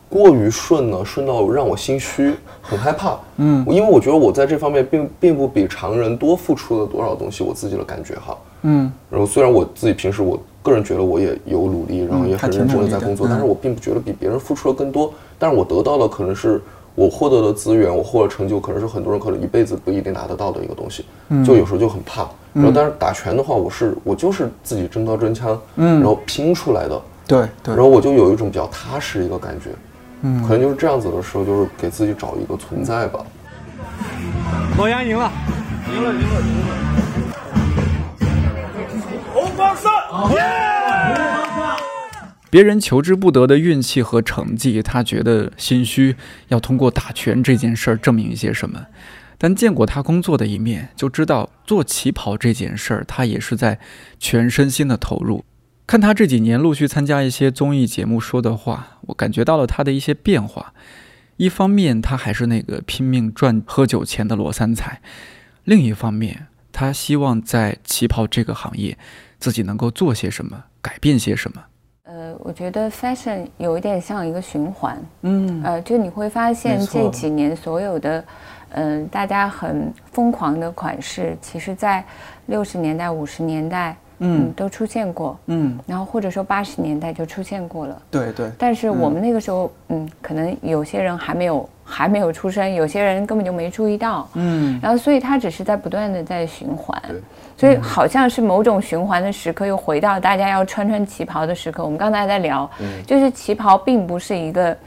[0.10, 3.18] 过于顺了，顺到让我心虚， 很害怕。
[3.38, 8.38] 嗯，因为我觉得我在这方面并并不比常人多付出了多少东西，我自己的感觉哈。
[8.62, 15.14] 嗯，然后虽然我自己平时我个人觉得我也有努力，然后也很认真的在工作，但是我并不觉得比别人付出了更多。
[15.38, 16.60] 但是我得到的可能是
[16.96, 21.06] 我获得的资源，我获得成就，可能是很多人可能一辈子不一定拿得到的一个东西。
[21.46, 22.28] 就有时候就很怕。
[22.54, 27.02] 然后但是打拳的话，我是我就是自己真刀真枪，嗯，然后拼出来的。
[27.28, 27.76] 对对。
[27.76, 29.72] 然后我就有一种比较踏实的一个感觉。
[30.22, 33.20] 嗯，可能就是这样子的时候，就是给自己找一个存在吧。
[34.78, 35.32] 老杨赢了，
[35.94, 37.13] 赢了，赢了，赢了！
[39.34, 39.92] 红光三，
[42.52, 46.16] 别人求之不得的运气和成绩，他觉得心虚，
[46.50, 48.86] 要通过打拳这件事儿证明一些什么。
[49.40, 53.80] 但见过他工作的一面，就知道做旗袍这件事儿，他也是在
[54.20, 55.44] 全身心的投入。
[55.88, 60.76] 看他这几年陆续参加一些综艺节目说的话，我感觉到了他的一些变化。
[61.38, 65.02] 一方面，他还是那个拼命赚喝酒钱的罗三彩；
[65.64, 68.98] 另一方面，他希望在旗袍这个行业，
[69.40, 71.64] 自己能够做些什么，改变些什么。
[72.04, 78.26] 呃，我觉得 fashion 有一点像一个循环，嗯，呃，就你会发现这几年所有的，
[78.72, 82.04] 嗯，大家很疯狂的款式，其实在
[82.48, 83.96] 六十年代、五十年代。
[84.26, 88.50] 嗯，都出现过，嗯，然后或者说八十年代就出现过了，对对。
[88.58, 94.80] 但是我们那个时候，嗯，可能有些人还没有还没有出生，有些人根本就没注意到，嗯。
[94.82, 96.98] 然后所以它只是在不断的在循环，
[97.58, 101.84] 所以好像是某种循环的时刻又回到大家要穿穿旗袍的时刻。
[101.84, 102.70] 我们刚才在聊，
[103.06, 104.78] 就是旗袍并不是一个，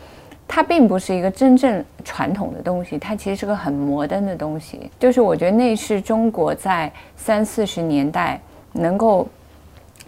[0.49, 4.91] 它并不是一个真正传统的东西，它其实是个很摩登的东西。
[4.99, 8.41] 就是我觉得那是中国在三四十年代。
[8.77, 9.29] 能够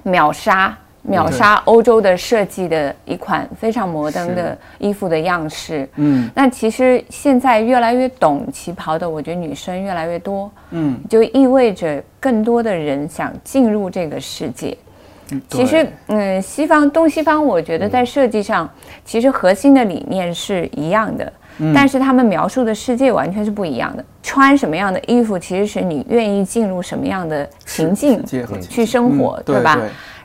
[0.03, 5.89] 秒杀秒杀欧洲的设计的一款非常摩登的衣服的样式。
[5.97, 10.51] 嗯，那其实现在越来越懂旗袍的，我觉得女生越来越多。
[10.71, 14.77] 嗯，就意味着更多的人想进入这个世界。
[15.49, 18.69] 其实，嗯，西方东西方，我觉得在设计上，
[19.05, 21.31] 其实核心的理念是一样的。
[21.75, 24.05] 但是他们描述的世界完全是不一样的。
[24.23, 28.25] 穿什么样的衣服，其实是你愿意进入什么样的情境
[28.69, 29.79] 去生活，对吧？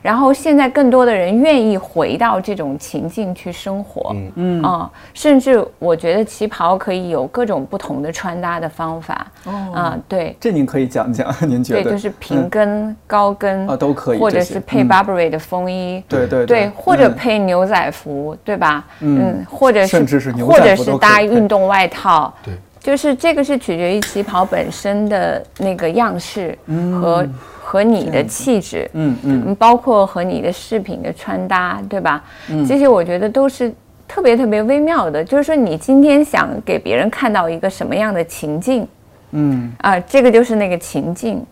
[0.04, 4.60] 然后现在更多的人愿意回到这种情境去生活，嗯。
[4.60, 4.62] 嗯。
[4.62, 9.72] 啊，甚至我觉得旗袍可以有各种不同的穿搭的方法，哦。
[9.72, 11.84] 啊，对，这您可以讲讲， 您觉得？
[11.84, 18.84] 对，就是平跟、高跟啊都可以，或者是配 Burberry 的风衣，对对对，或者配牛仔服，对吧？
[19.00, 26.58] 嗯，或者是甚至是牛仔或者是搭运动外套，对，就是这个是取决于旗袍本身的那个样式
[27.00, 27.26] 和。
[27.74, 32.22] 和你的气质，嗯嗯，包括和你的饰品的穿搭，对吧？
[32.48, 33.74] 嗯，这些我觉得都是
[34.06, 35.24] 特别特别微妙的。
[35.24, 38.86] 就是说，你今天想给别人看到一个什么样的情境，
[39.32, 41.44] 嗯啊，这个就是那个情境。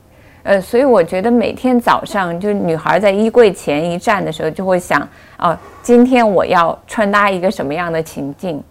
[0.45, 5.01] 呃，所以我觉得每天早上，就女孩在衣柜前一站的时候，就会想，
[5.39, 8.63] 哦，今天我要穿搭一个什么样的情境。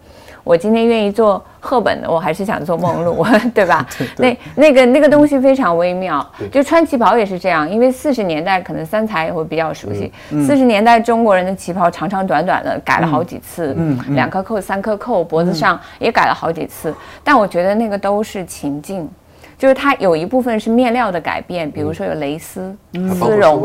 [0.44, 3.24] 我今天愿意做赫本的，我还是想做梦露，
[3.54, 3.86] 对吧？
[4.18, 7.68] 那那个那个东西非常微妙，就穿旗袍也是这样。
[7.70, 13.76] 因为四十年代可能三才也会比较熟悉，四十年代中国人的旗袍长长短短的，改了好几次，
[14.10, 16.92] 两颗扣、三颗扣，脖子上也改了好几次。
[17.22, 19.08] 但我觉得那个都是情境，
[19.56, 23.60] 就是它有一部分是面料的改变，比如说有蕾丝、丝绒，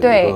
[0.00, 0.34] 对。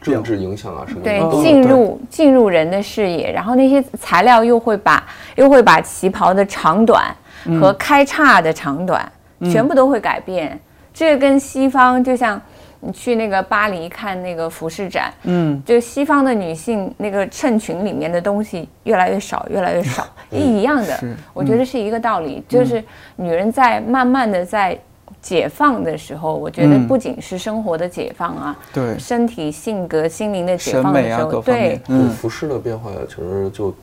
[0.00, 1.00] 政治影响啊什么？
[1.02, 5.04] 对，进入进入人的视野，然后那些材料又会把
[5.34, 7.14] 又会把旗袍的长短
[7.60, 9.10] 和开叉的长短
[9.50, 10.58] 全部都会改变。
[10.94, 12.40] 这跟西方就像
[12.80, 20.98] 你去那个巴黎看那个服饰展，嗯，就西方的女性那个衬裙里面的东西越来越少，越来越少，一样的，
[21.34, 22.82] 我觉得是一个道理，就是
[23.16, 24.78] 女人在慢慢的在。
[25.26, 33.74] 解放的时候，我觉得不仅是生活的解放啊，对，身体、性格、心灵的解放的时候，对，嗯，服饰的变化其实就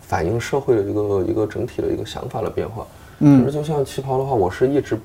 [0.00, 2.86] 反映社会的一个一个整体的一个想法的变化。
[3.18, 4.96] 嗯，其实就像旗袍的话，我是一直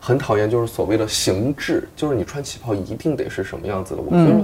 [0.00, 4.00] 很讨厌，就是所谓的形制，就是你穿旗袍一定得是什么样子的。
[4.00, 4.42] 我觉得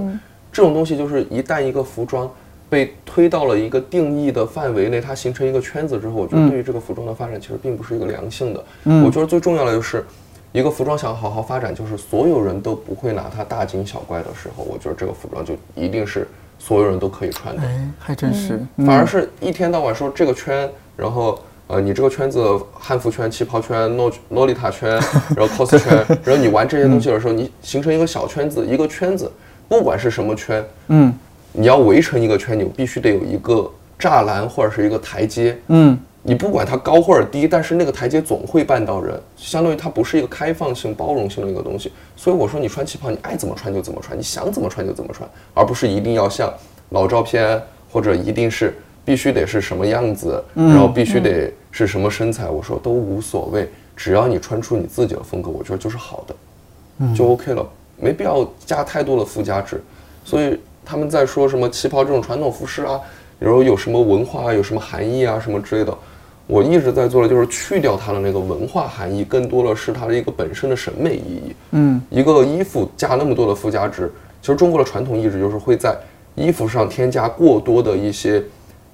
[0.51, 2.29] 这种东西就是一旦一个服装
[2.69, 8.63] 被推到了一个定义的范围内，它形成一个圈子之后，我觉得对于这个服装的发展其实并不是一个良性的。
[8.83, 10.05] 嗯，我觉得最重要的就是。
[10.53, 16.27] 一个服装想好好发展，就是所有人都不会拿它大惊小怪的时候，我觉得这个服装就一定是
[16.59, 17.63] 所有人都可以穿的。
[17.63, 18.59] 哎，还真是。
[18.77, 22.39] 反而是一天到晚说这个圈，然后呃，你这个圈子
[22.71, 24.91] 汉服圈、旗袍圈、洛洛丽塔圈，
[25.35, 29.31] 然后 cos 圈， 然后你玩这些东西的时候，你形成一个小圈子，一个圈子，
[29.67, 31.11] 不管是什么圈，嗯，
[31.51, 35.97] 你要围成一个圈，你必须得有一个栅栏或者是一个台阶，嗯。
[36.25, 41.91] 你不管它高或者低，但是那个台阶总会绊到人，相当于它不是一个开放性、包容性的一个东西。
[42.15, 46.51] 所以我说，你穿旗袍，你爱怎么穿就怎么穿，你想怎么穿就怎么穿，而不是一定要像
[46.91, 47.61] 老照片
[47.91, 52.49] 或者一定是必须得是什么样子，然后必须得是什么身材。
[52.49, 57.67] 我说都无所谓，只要你穿出你自己的风格，我觉得就是好的，就 OK 了，
[57.97, 59.83] 没必要加太多的附加值。
[60.23, 62.97] 所以他们在说什么旗袍这种传统服饰啊，
[63.39, 65.93] 然后有什么文化、有什么含义啊什么之类的。
[66.45, 71.55] 我一直在做的就是去掉它的那个文化含义，更多的是它的一个本身的审美意义。
[71.71, 75.97] 嗯，一个衣服加那么多的附加值，其实中国的传统意识就是会在
[76.35, 78.43] 衣服上添加过多的一些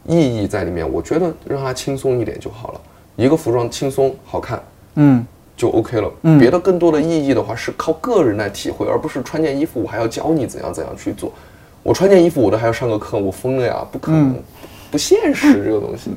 [0.06, 0.88] 意义在里面。
[0.88, 2.82] 我觉得让它轻松一点就好了，
[3.16, 4.62] 一个服装轻松好看，
[4.96, 5.26] 嗯，
[5.58, 6.12] 就 OK 了。
[6.40, 11.34] 别的更多的意义的话，是靠个人来体会，而不是穿件衣服我还要教你怎样怎样去做。
[11.82, 13.84] 我穿件衣服我都还要上个课，我疯了呀！
[13.92, 14.36] 不可能，
[14.92, 16.12] 不现实这个东西。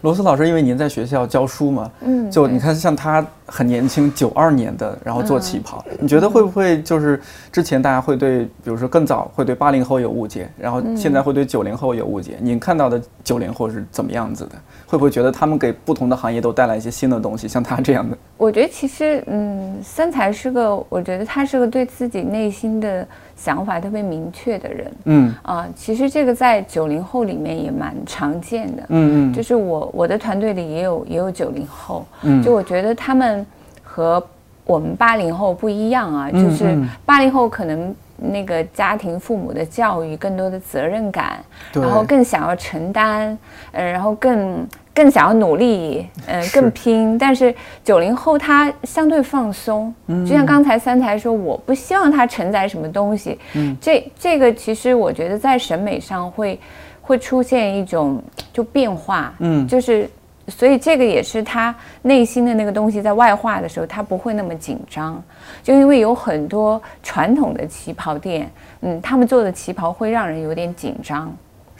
[0.00, 7.20] 罗斯老师，因为您在学校教书嘛，嗯，就你看像他很年轻，九二年的，然后做旗袍，你觉得会不会就是
[7.52, 12.38] 之前大家会对，比如说更早会对八零后有误解，然后现在会对九零后有误解？
[12.40, 14.52] 您看到的九零后是怎么样子的？
[14.92, 17.48] 会不会觉得他们给不同的行业都带来一些新的东西？
[17.48, 23.08] 像他这样的，我觉得其实，嗯，三才是个，我觉得他是个对自己内心的。
[23.34, 33.44] 想法特别明确的人，嗯啊，其实这个在九零后里面也蛮常见的，嗯嗯，就是我我的团队里也有也有九零后，嗯，就我觉得他们
[33.82, 34.24] 和
[34.64, 43.36] 我们八零后不一样啊，就是八零后可能那个家庭父母的教育更多的责任感，然后更想要承担，
[43.72, 44.64] 呃，然后更。
[44.94, 47.16] 更想要努力，嗯，更拼。
[47.16, 53.38] 但是九零后他相对放松，就像刚才三台说，我不希望他承载什么东西。
[53.54, 56.60] 嗯，这这个其实我觉得在审美上会
[57.00, 58.22] 会出现一种
[58.52, 59.32] 就变化。
[59.38, 60.08] 嗯，就是
[60.48, 65.22] 所以这个也是他内心的那个东西在外化的时候，他不会那么紧张。
[65.62, 71.34] 就因为有很多传统的旗袍店，嗯，他们做的旗袍会让人有点紧张。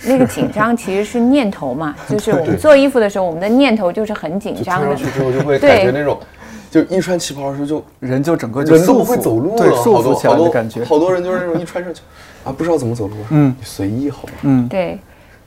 [0.05, 4.87] 那个紧张其实是念头嘛， 就是我们做衣服的时候，我们的念头就是很紧张的。
[4.87, 6.19] 穿上去之后就会感觉那种，
[6.71, 10.85] 就一穿旗袍的时候就人就整个人都不会走路了，束缚起来的感觉。
[10.85, 12.01] 好多人就是那种一穿上去
[12.45, 13.15] 啊，不知道怎么走路。
[13.31, 14.33] 嗯，随意好吗？
[14.43, 14.99] 嗯，对。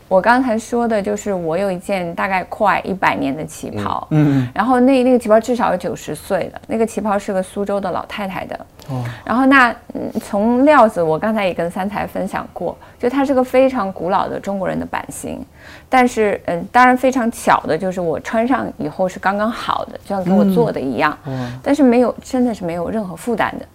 [0.07, 9.75] 我刚才说的就是我有一件大概快一百年的旗袍，嗯，然后那那个旗袍至少有九十岁了，那个旗袍是个苏州的老太太的，哦，然后那
[10.21, 15.43] 从料子我刚才也跟三才分享过，就它是个非常古老的中国人的版型，
[15.89, 23.65] 但是嗯，当然非常巧的就是我穿上以后是刚刚好的，就像给我做的一样，嗯，但是没有真的是没有任何负担的，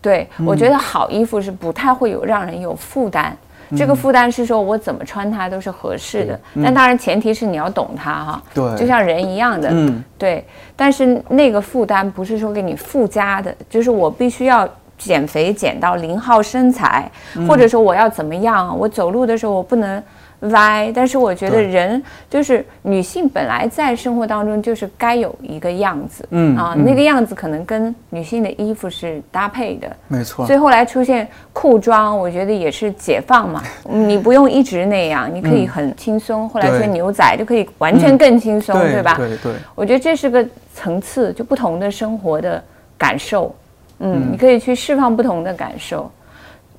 [0.00, 3.36] 对我觉得好衣服是不太会有让人有负担。
[3.76, 8.42] 这个负担是说，我怎么穿它都是合适的，但当然前提是你要懂它哈。
[8.54, 9.68] 对，就像人一样的。
[9.70, 10.44] 嗯，对。
[10.76, 14.68] 但是那个负担不是说给你附加的，就是我必须要
[14.98, 17.10] 减肥减到零号身材，
[17.48, 20.02] 或者说我要怎么样，我走路的时候我不能。
[20.50, 30.44] 歪，但是我觉得人就是女性本来在生活当中就是该有一个样子，嗯啊，那个样子可能跟女性的衣服是搭配的，没错。
[30.46, 36.48] 所以后来出现裤装，我觉得也是解放嘛， 你不用一直那样，你可以很轻松。
[36.48, 39.14] 后来穿牛仔就可以完全更轻松，对吧？
[39.16, 39.52] 对对。
[39.76, 42.62] 我觉得这是个层次，就不同的生活的
[42.98, 43.54] 感受，
[44.00, 46.10] 嗯，你可以去释放不同的感受，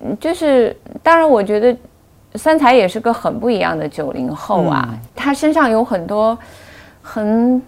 [0.01, 1.73] 嗯，就是当然，我觉得。
[2.35, 6.37] 三才也是个很不一样的九零后啊，他身上有很多
[7.01, 7.61] 很，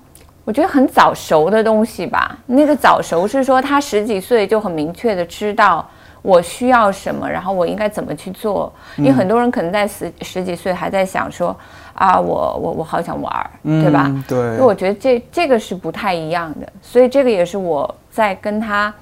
[0.43, 2.37] 我觉得很早熟的东西吧。
[2.45, 5.87] 那个早熟是说他十几岁就很明确的知道
[6.21, 8.73] 我需要什么，然后我应该怎么去做。
[8.97, 11.55] 因为很多人可能在十十几岁还在想说
[11.93, 14.11] 啊，我我我好想玩，对吧？
[14.27, 14.59] 对。
[14.59, 18.93] 我觉得这这个是不太一样的，所以这个也是我在跟他。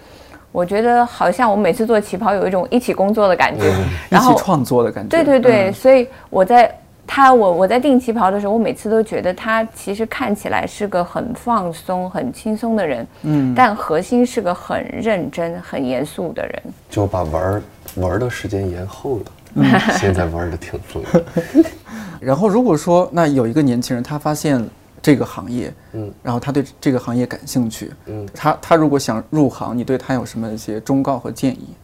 [0.53, 3.73] 我觉得好像我每次做旗袍有一种一起工作的感觉，
[4.11, 5.09] 一起创作的感觉。
[5.09, 6.73] 对对对，所以我在
[7.07, 16.63] 他我我在订旗袍的时候，我每次都觉得他其实看起来是个很放松、很轻松的人，嗯，但核心是个很认真、很严肃的人。
[16.87, 17.61] 就把玩
[17.95, 19.19] 玩的时间延后
[19.55, 21.03] 了，现在玩的挺疯。
[22.21, 24.63] 然后如果说那有一个年轻人，他发现。
[25.03, 31.75] 这个行业，嗯，然后他对这个行业感兴趣，嗯，他他如果想入行，你对他有什么一些忠告和建议？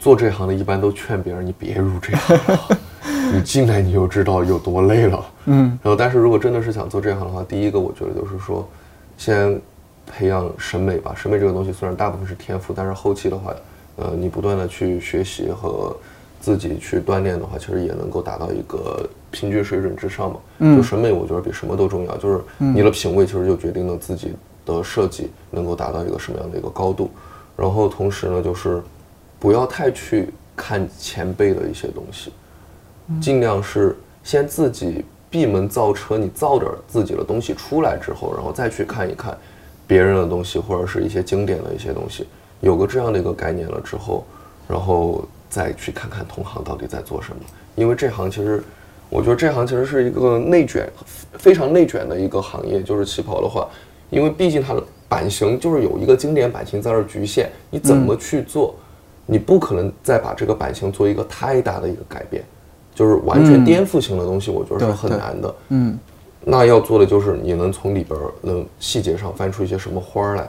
[0.00, 2.36] 做这行的一般都劝别人你别入这行，
[3.32, 5.78] 你进来你就知道有多累了，嗯。
[5.80, 8.68] 然后，但是如果真的是想做这行的话，第一个我觉得就是说，
[9.16, 9.60] 先
[10.04, 11.14] 培养审美吧。
[11.16, 13.54] 审美这个东西虽然大部分是天赋，但是后期的话，
[13.94, 15.96] 呃，你不断的去学习和
[16.40, 19.08] 自己去锻炼的话，其实也能够达到一个。
[19.30, 20.40] 平均水准之上嘛，
[20.76, 22.16] 就审美，我觉得比什么都重要。
[22.16, 24.32] 就是你的品味，其实就决定了自己
[24.66, 27.10] 的设计能够达到一个什么样的一个高度。
[27.56, 28.82] 然后同时呢，就是
[29.38, 32.32] 不要太去看前辈的一些东西，
[33.20, 39.36] 尽量是先自己闭门造车，你造点自己的东西出来之后，然后再去看一看
[39.86, 42.26] 别人的东西，或者是一些经典的一些东西，
[42.60, 44.26] 有个这样的一个概念了之后，
[44.66, 47.40] 然后再去看看同行到底在做什么。
[47.76, 48.60] 因为这行其实。
[49.10, 50.88] 我觉得这行其实是一个内卷，
[51.32, 52.80] 非常内卷的一个行业。
[52.80, 53.68] 就是旗袍的话，
[54.08, 58.74] 因为毕竟它的版型就是有一个经典版型在这儿局限，你怎么去做，
[59.26, 62.44] 你不可能再把这个版型做一个太大的一个改变，
[62.94, 65.54] 就是完全颠覆性的东西，我觉得是很难的。
[65.70, 65.98] 嗯，
[66.44, 70.48] 那要做的就是你能从里边能细节上翻出一些什么花儿来，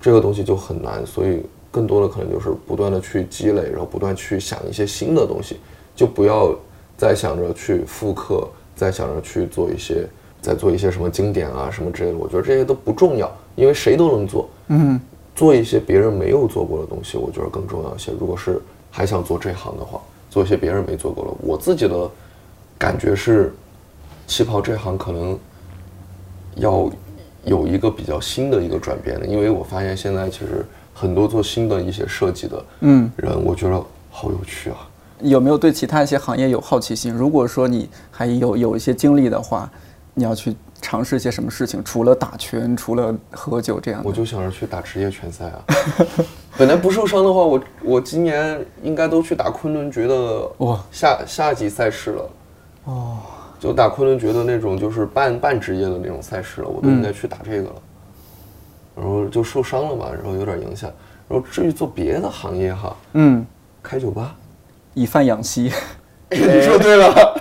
[0.00, 5.58] 这个东西就很难，所以更多的可能就是不断的去积累，然后不断去想一些新的东西，
[5.96, 6.54] 就不要
[6.98, 8.46] 再想着去复刻，
[8.76, 10.06] 在想着去做一些，
[10.42, 12.18] 在做一些什么经典啊什么之类的。
[12.18, 14.50] 我觉得这些都不重要，因为谁都能做。
[14.66, 15.00] 嗯，
[15.34, 18.12] 做一些别人没有做过的东西，我觉得更重要一些。
[18.20, 22.10] 如果是还想做这行的话，做一些别人没做过的，我自己的
[22.76, 23.54] 感觉是，
[24.26, 25.38] 旗袍这行可能
[26.56, 26.90] 要。
[27.44, 34.87] 有一个比较新的一个转变的，因为我发现现在其实很多做新的一些设计的嗯人，我觉得好有趣啊。
[35.20, 37.12] 有没有对其他一些行业有好奇心？
[37.12, 39.70] 如果说你还有有一些经历的话，
[40.14, 41.82] 你要去尝试一些什么事情？
[41.84, 45.64] 除了打拳，除了喝酒这样，我就想着去打职业拳赛啊。
[46.56, 52.30] 本来不受伤的话，我我今年应该都去打昆仑决的哇下下级赛事了。
[52.84, 53.18] 哦。
[53.60, 57.74] 就打昆仑决的那种，就是半半职业的那种赛事了，我都应该去打这个了。
[58.94, 60.88] 然后就受伤了嘛，然后有点影响。
[61.28, 63.44] 然后至于做别的行业哈，嗯，
[63.82, 64.36] 开酒吧，
[64.98, 65.72] 以贩养吸。
[66.30, 67.40] 你说对了，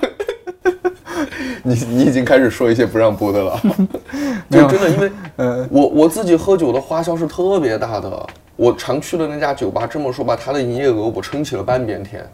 [1.63, 3.59] 你你已经开始说一些不让播的了。
[4.49, 8.27] 就真的，因为呃，我我自己喝酒的花销是特别大的。
[8.55, 12.25] 我常去的那家酒吧，这么说吧，它的营业额我撑起了半边天。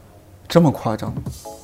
[0.48, 1.14] 这么夸张？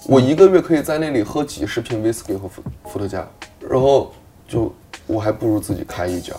[0.08, 3.28] 我一个月可以在那里喝几十瓶威士忌和伏伏特加，
[3.70, 4.12] 然后
[4.48, 4.74] 就
[5.06, 6.34] 我还不如自己开一家。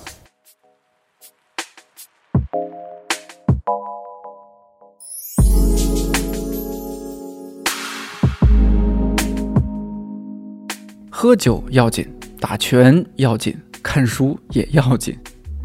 [11.22, 12.08] 喝酒要紧，
[12.40, 15.14] 打拳要紧，看书也要紧。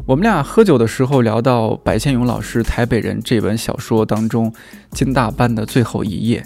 [0.06, 4.54] 我们俩喝酒的时候聊到白先勇老师《台北人》这本小说当中
[4.92, 6.46] 金大班的最后一页。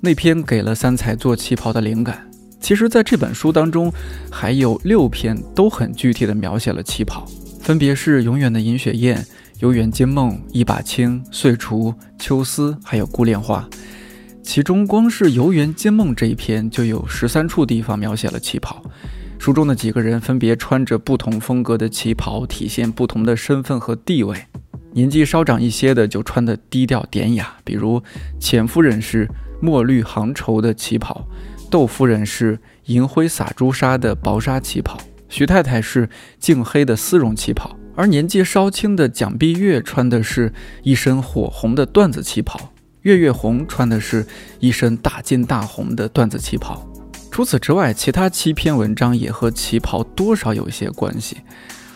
[0.00, 2.30] 那篇给了三彩做旗袍的灵感。
[2.58, 3.92] 其实，在这本书当中，
[4.30, 7.26] 还有六篇都很具体的描写了旗袍，
[7.60, 9.18] 分别是《永远的银雪艳》
[9.58, 13.68] 《游园惊梦》《一把青》《岁除》《秋思》还有《孤恋花》。
[14.52, 18.82] 其中，光是《游园惊梦》这一篇就有十三处地方描写了旗袍。
[19.38, 24.36] 书中的几个人分别穿着不同风格的旗袍，体现不同的身份和地位。
[24.90, 28.02] 年纪稍长一些的就穿得低调典雅，比如
[28.40, 29.28] 钱夫人是。
[29.62, 31.24] 墨绿杭绸的旗袍，
[31.70, 34.98] 窦夫人是银灰洒朱砂的薄纱旗袍，
[35.28, 36.08] 徐太太是
[36.40, 42.72] 净黑的丝绒旗袍，而年纪稍轻的蒋碧月穿的是一身火红的缎子旗袍，
[43.02, 44.26] 月月红穿的是
[44.58, 46.86] 一身大金大红的缎子旗袍。
[47.30, 51.38] 除此之外，其他七篇文章也和旗袍多少有些关系。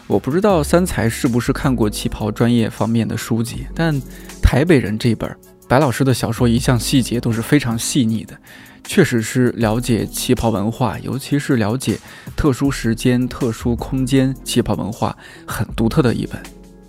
[0.06, 4.00] 我不知道三才是不是看过旗袍专业方面的书籍，但
[4.42, 5.36] 台北人这本。
[5.66, 8.38] 白老师的小说一向细节都是非常细腻的，
[8.84, 11.98] 确实是了解旗袍文化，尤其是了解
[12.36, 16.40] 特殊时间、特殊空间旗袍文化很独特的一本。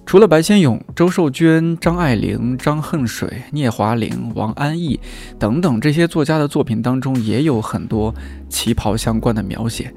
[0.06, 5.00] 除了白先勇、周寿娟、张爱玲、张恨水、聂华苓、王安忆
[5.40, 8.14] 等等这些作家的作品当中，也有很多
[8.48, 9.92] 旗袍相关的描写，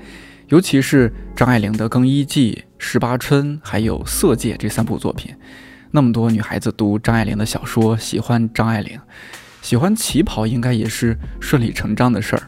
[0.48, 5.34] 尤其是张爱玲的《更衣记》《十八春》还有《色戒》这三部作品。
[5.90, 8.98] 那么多女孩子读张爱玲的小说，喜欢张爱玲，
[9.60, 12.42] 喜欢旗袍应该也是顺理成章的事儿。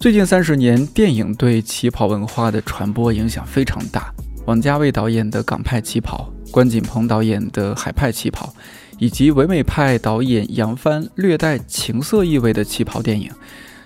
[0.00, 4.12] 最近三十年，电影对旗袍文化的传播影响非常大。
[4.46, 8.54] 王家卫导演的港派旗袍，关锦鹏导演的海派旗袍，
[8.98, 13.28] 以及唯美派导演杨帆略带情色意味的旗袍电影，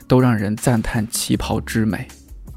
[0.06, 2.06] 都让人赞叹旗袍之美。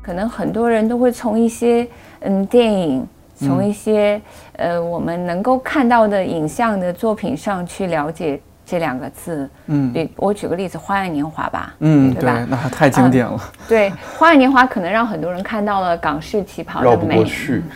[0.01, 1.87] 可能很多人都会从一些
[2.19, 4.21] 嗯电影，从一些
[4.57, 8.37] 呃我们能够看到的影像的作品上去了解。
[8.65, 12.45] 这两个字，嗯，比我举个例子，《花样年华》吧，嗯，对吧？
[12.49, 13.39] 那太经典了。
[13.67, 17.23] 对，《花样年华》可能让很多人看到了港式旗袍的美，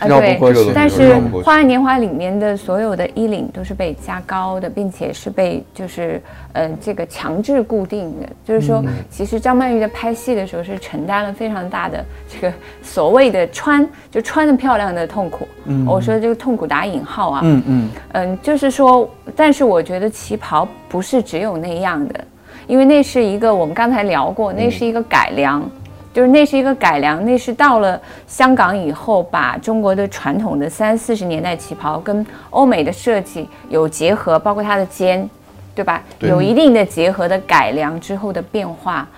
[0.00, 0.38] 啊，对。
[0.74, 6.20] 但是《花样年华》里面的所有的衣领都是被加高的，并且是被就是
[6.52, 8.28] 呃这个强制固定的。
[8.44, 15.46] 就是说，其实张曼玉在拍戏的时候是承担了非常大的这个所谓的穿就穿的漂亮的痛苦。
[15.64, 17.40] 嗯，我说这个痛苦打引号啊。
[17.44, 20.68] 嗯嗯嗯，就是说，但是我觉得旗袍。
[20.90, 22.24] 不是只有那样的，
[22.66, 25.62] 因为那是一个我们刚才聊过，那是一个改良，
[26.12, 35.30] 就是那是一个改良，那是到了香港以后，把中国的传统的三四十年代旗袍跟欧美的设计有结合，包括它的肩，
[35.80, 36.02] 对吧？
[36.20, 39.08] 有一定的结合的改良之后的变化。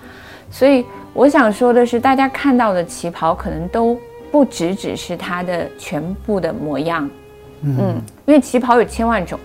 [0.50, 3.98] 所以我想说的是，大家看到的旗袍可能都
[4.30, 7.08] 不只只是它的全部的模样，
[7.62, 9.38] 嗯，因为旗袍有千万种。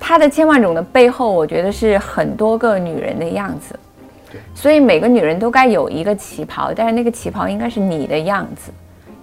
[0.00, 3.76] 它的千万种的背后，我觉得是很多个女人的样子，
[4.54, 8.70] 所以每个女人都该有一个旗袍，但是那个旗袍应该是你的样子，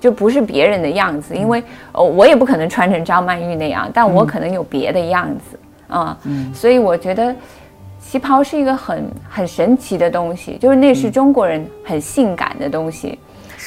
[0.02, 1.34] 就不是别人的样子。
[1.34, 5.58] 因为哦，我也不可能穿成张曼玉那样，但我可能有别的样子
[5.88, 6.18] 啊。
[6.54, 7.36] 所以我觉得
[8.00, 13.18] 旗袍是一个很很神奇的东西，就是那是中国人很性感的东西。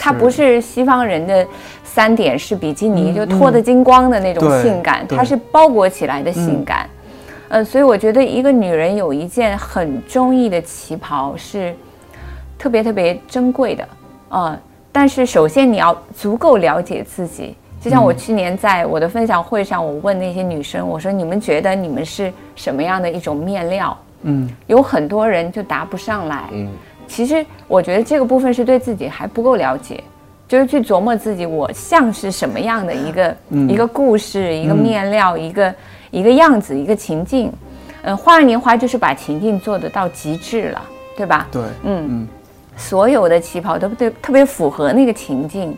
[0.00, 1.44] 它不是西方人的
[1.82, 6.88] 三点式比基尼，就脱得精光的那种性感，它是包裹起来的性感。
[7.48, 11.74] 呃，所以我觉得一个女人有一件很中意的旗袍是
[12.56, 13.88] 特别特别珍贵的
[14.28, 14.56] 啊。
[14.92, 23.96] 但是首先你要足够了解自己，就像我去年在我的分享会上，我问那些女生，我说你们觉得你们是什么样的一种面料？
[24.22, 26.44] 嗯，有很多人就答不上来。
[26.52, 26.68] 嗯。
[27.06, 30.02] 其实我觉得这个部分是对自己还不够了解，
[30.46, 33.36] 就是去琢磨自己我像是什么样的一个
[33.68, 35.74] 一个故事、一个面料、一个
[36.10, 37.50] 一个样子、一个情境。
[38.02, 40.82] 嗯，花样年华就是把情境做得到极致了，
[41.16, 41.48] 对吧？
[41.50, 42.28] 对，嗯嗯，
[42.76, 45.76] 所有的旗袍都对特别符合那个情境，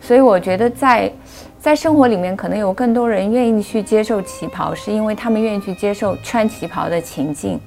[0.00, 1.12] 所以我觉得在
[1.58, 7.58] 在生活里面可能有更多人愿意去接受旗袍，是因为他们愿意去接受穿旗袍的情境。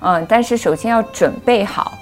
[0.00, 1.98] 嗯，但是首先要准备好。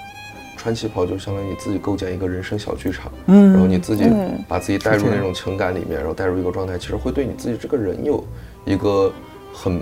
[0.57, 4.09] 穿旗袍就相当于你自己构建一个人生小剧场，嗯，然后你自己
[4.47, 8.23] 把自己带入那种情感里面，然后带入一个状态，其实会对你自己这个人有
[8.65, 9.13] 一个
[9.53, 9.81] 很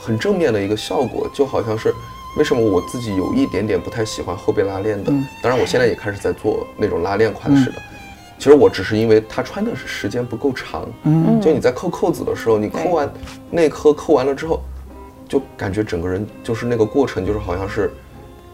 [0.00, 1.28] 很正面的一个效果。
[1.34, 1.92] 就好像是
[2.36, 5.10] 为什么我自己有一点点不太喜欢后背拉链的，
[5.42, 7.76] 当然我现在也开始在做那种拉链款式的。
[8.44, 13.10] 其实我只是因为他穿的是时间不够长，嗯，就你在扣扣子的时候，你扣完
[13.50, 14.60] 那颗扣完了之后，
[15.26, 17.90] 就感觉整个人就是那个过程，就是好像是。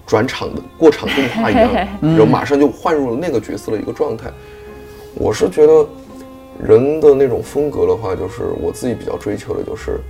[0.06, 1.72] 转场的过场动画一样，
[2.02, 4.28] 然后马上就换入了那个角色的一个状态。
[5.14, 5.86] 我是觉得，
[6.60, 10.00] 人的那种风格的话，就是我自己比较追求的，就是，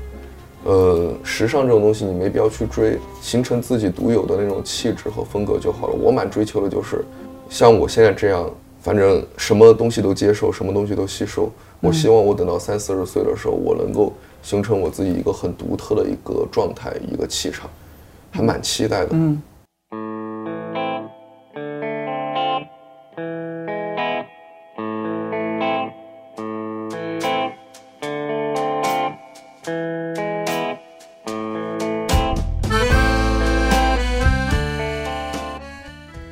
[0.64, 5.94] 呃，时尚这种东西你没必要去追，形成自己独有的那种气质和风格就好了。
[5.94, 7.04] 我蛮追求的就是，
[7.50, 8.50] 像我现在这样，
[8.80, 11.50] 反正什么东西都接受，什么东西都吸收。
[11.80, 14.12] 我希望我等到三四十岁的时候，我能够
[14.42, 17.68] 形成我自己一个很独特的一个状态，一个气场，
[18.30, 19.10] 还蛮期待的。
[19.12, 19.40] 嗯。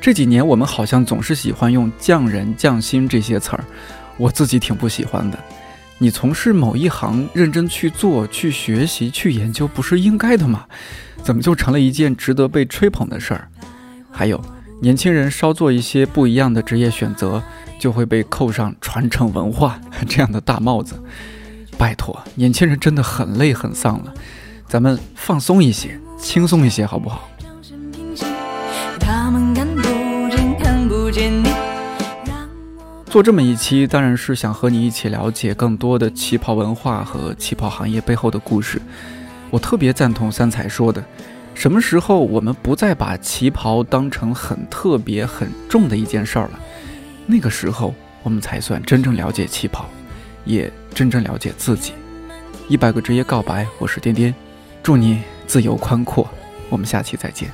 [0.01, 3.63] 这几年我们好像总是喜欢用匠人、匠心这些词儿，
[4.17, 5.37] 我自己挺不喜欢的。
[5.97, 10.65] 你从事某一行，认真去做、去学习、去研究，不是应该的吗？
[11.21, 13.49] 怎么就成了一件值得被吹捧的事儿？
[14.09, 14.41] 还有，
[14.81, 17.43] 年轻人稍做一些不一样的职业选择，
[17.77, 20.97] 就会被扣上传承文化 这样的大帽子。
[21.77, 24.13] 拜托，年轻人真的很累很丧了，
[24.65, 27.29] 咱们放松一些，轻松一些，好不好？
[33.09, 38.79] 做这么一期，当然是想和你一起了解更多的旗袍文化和旗袍行业背后的故事。
[39.49, 41.03] 我特别赞同三彩说的，
[41.55, 46.59] 什么时候我们不再把旗袍当成很特别、很重的一件事儿了？
[47.25, 49.89] 那个时候，我们才算真正了解旗袍，
[50.45, 51.93] 也真正了解自己。
[52.67, 54.31] 一百个职业告白，我是颠颠，
[54.83, 56.29] 祝你自由宽阔。
[56.69, 57.51] 我们下期再见。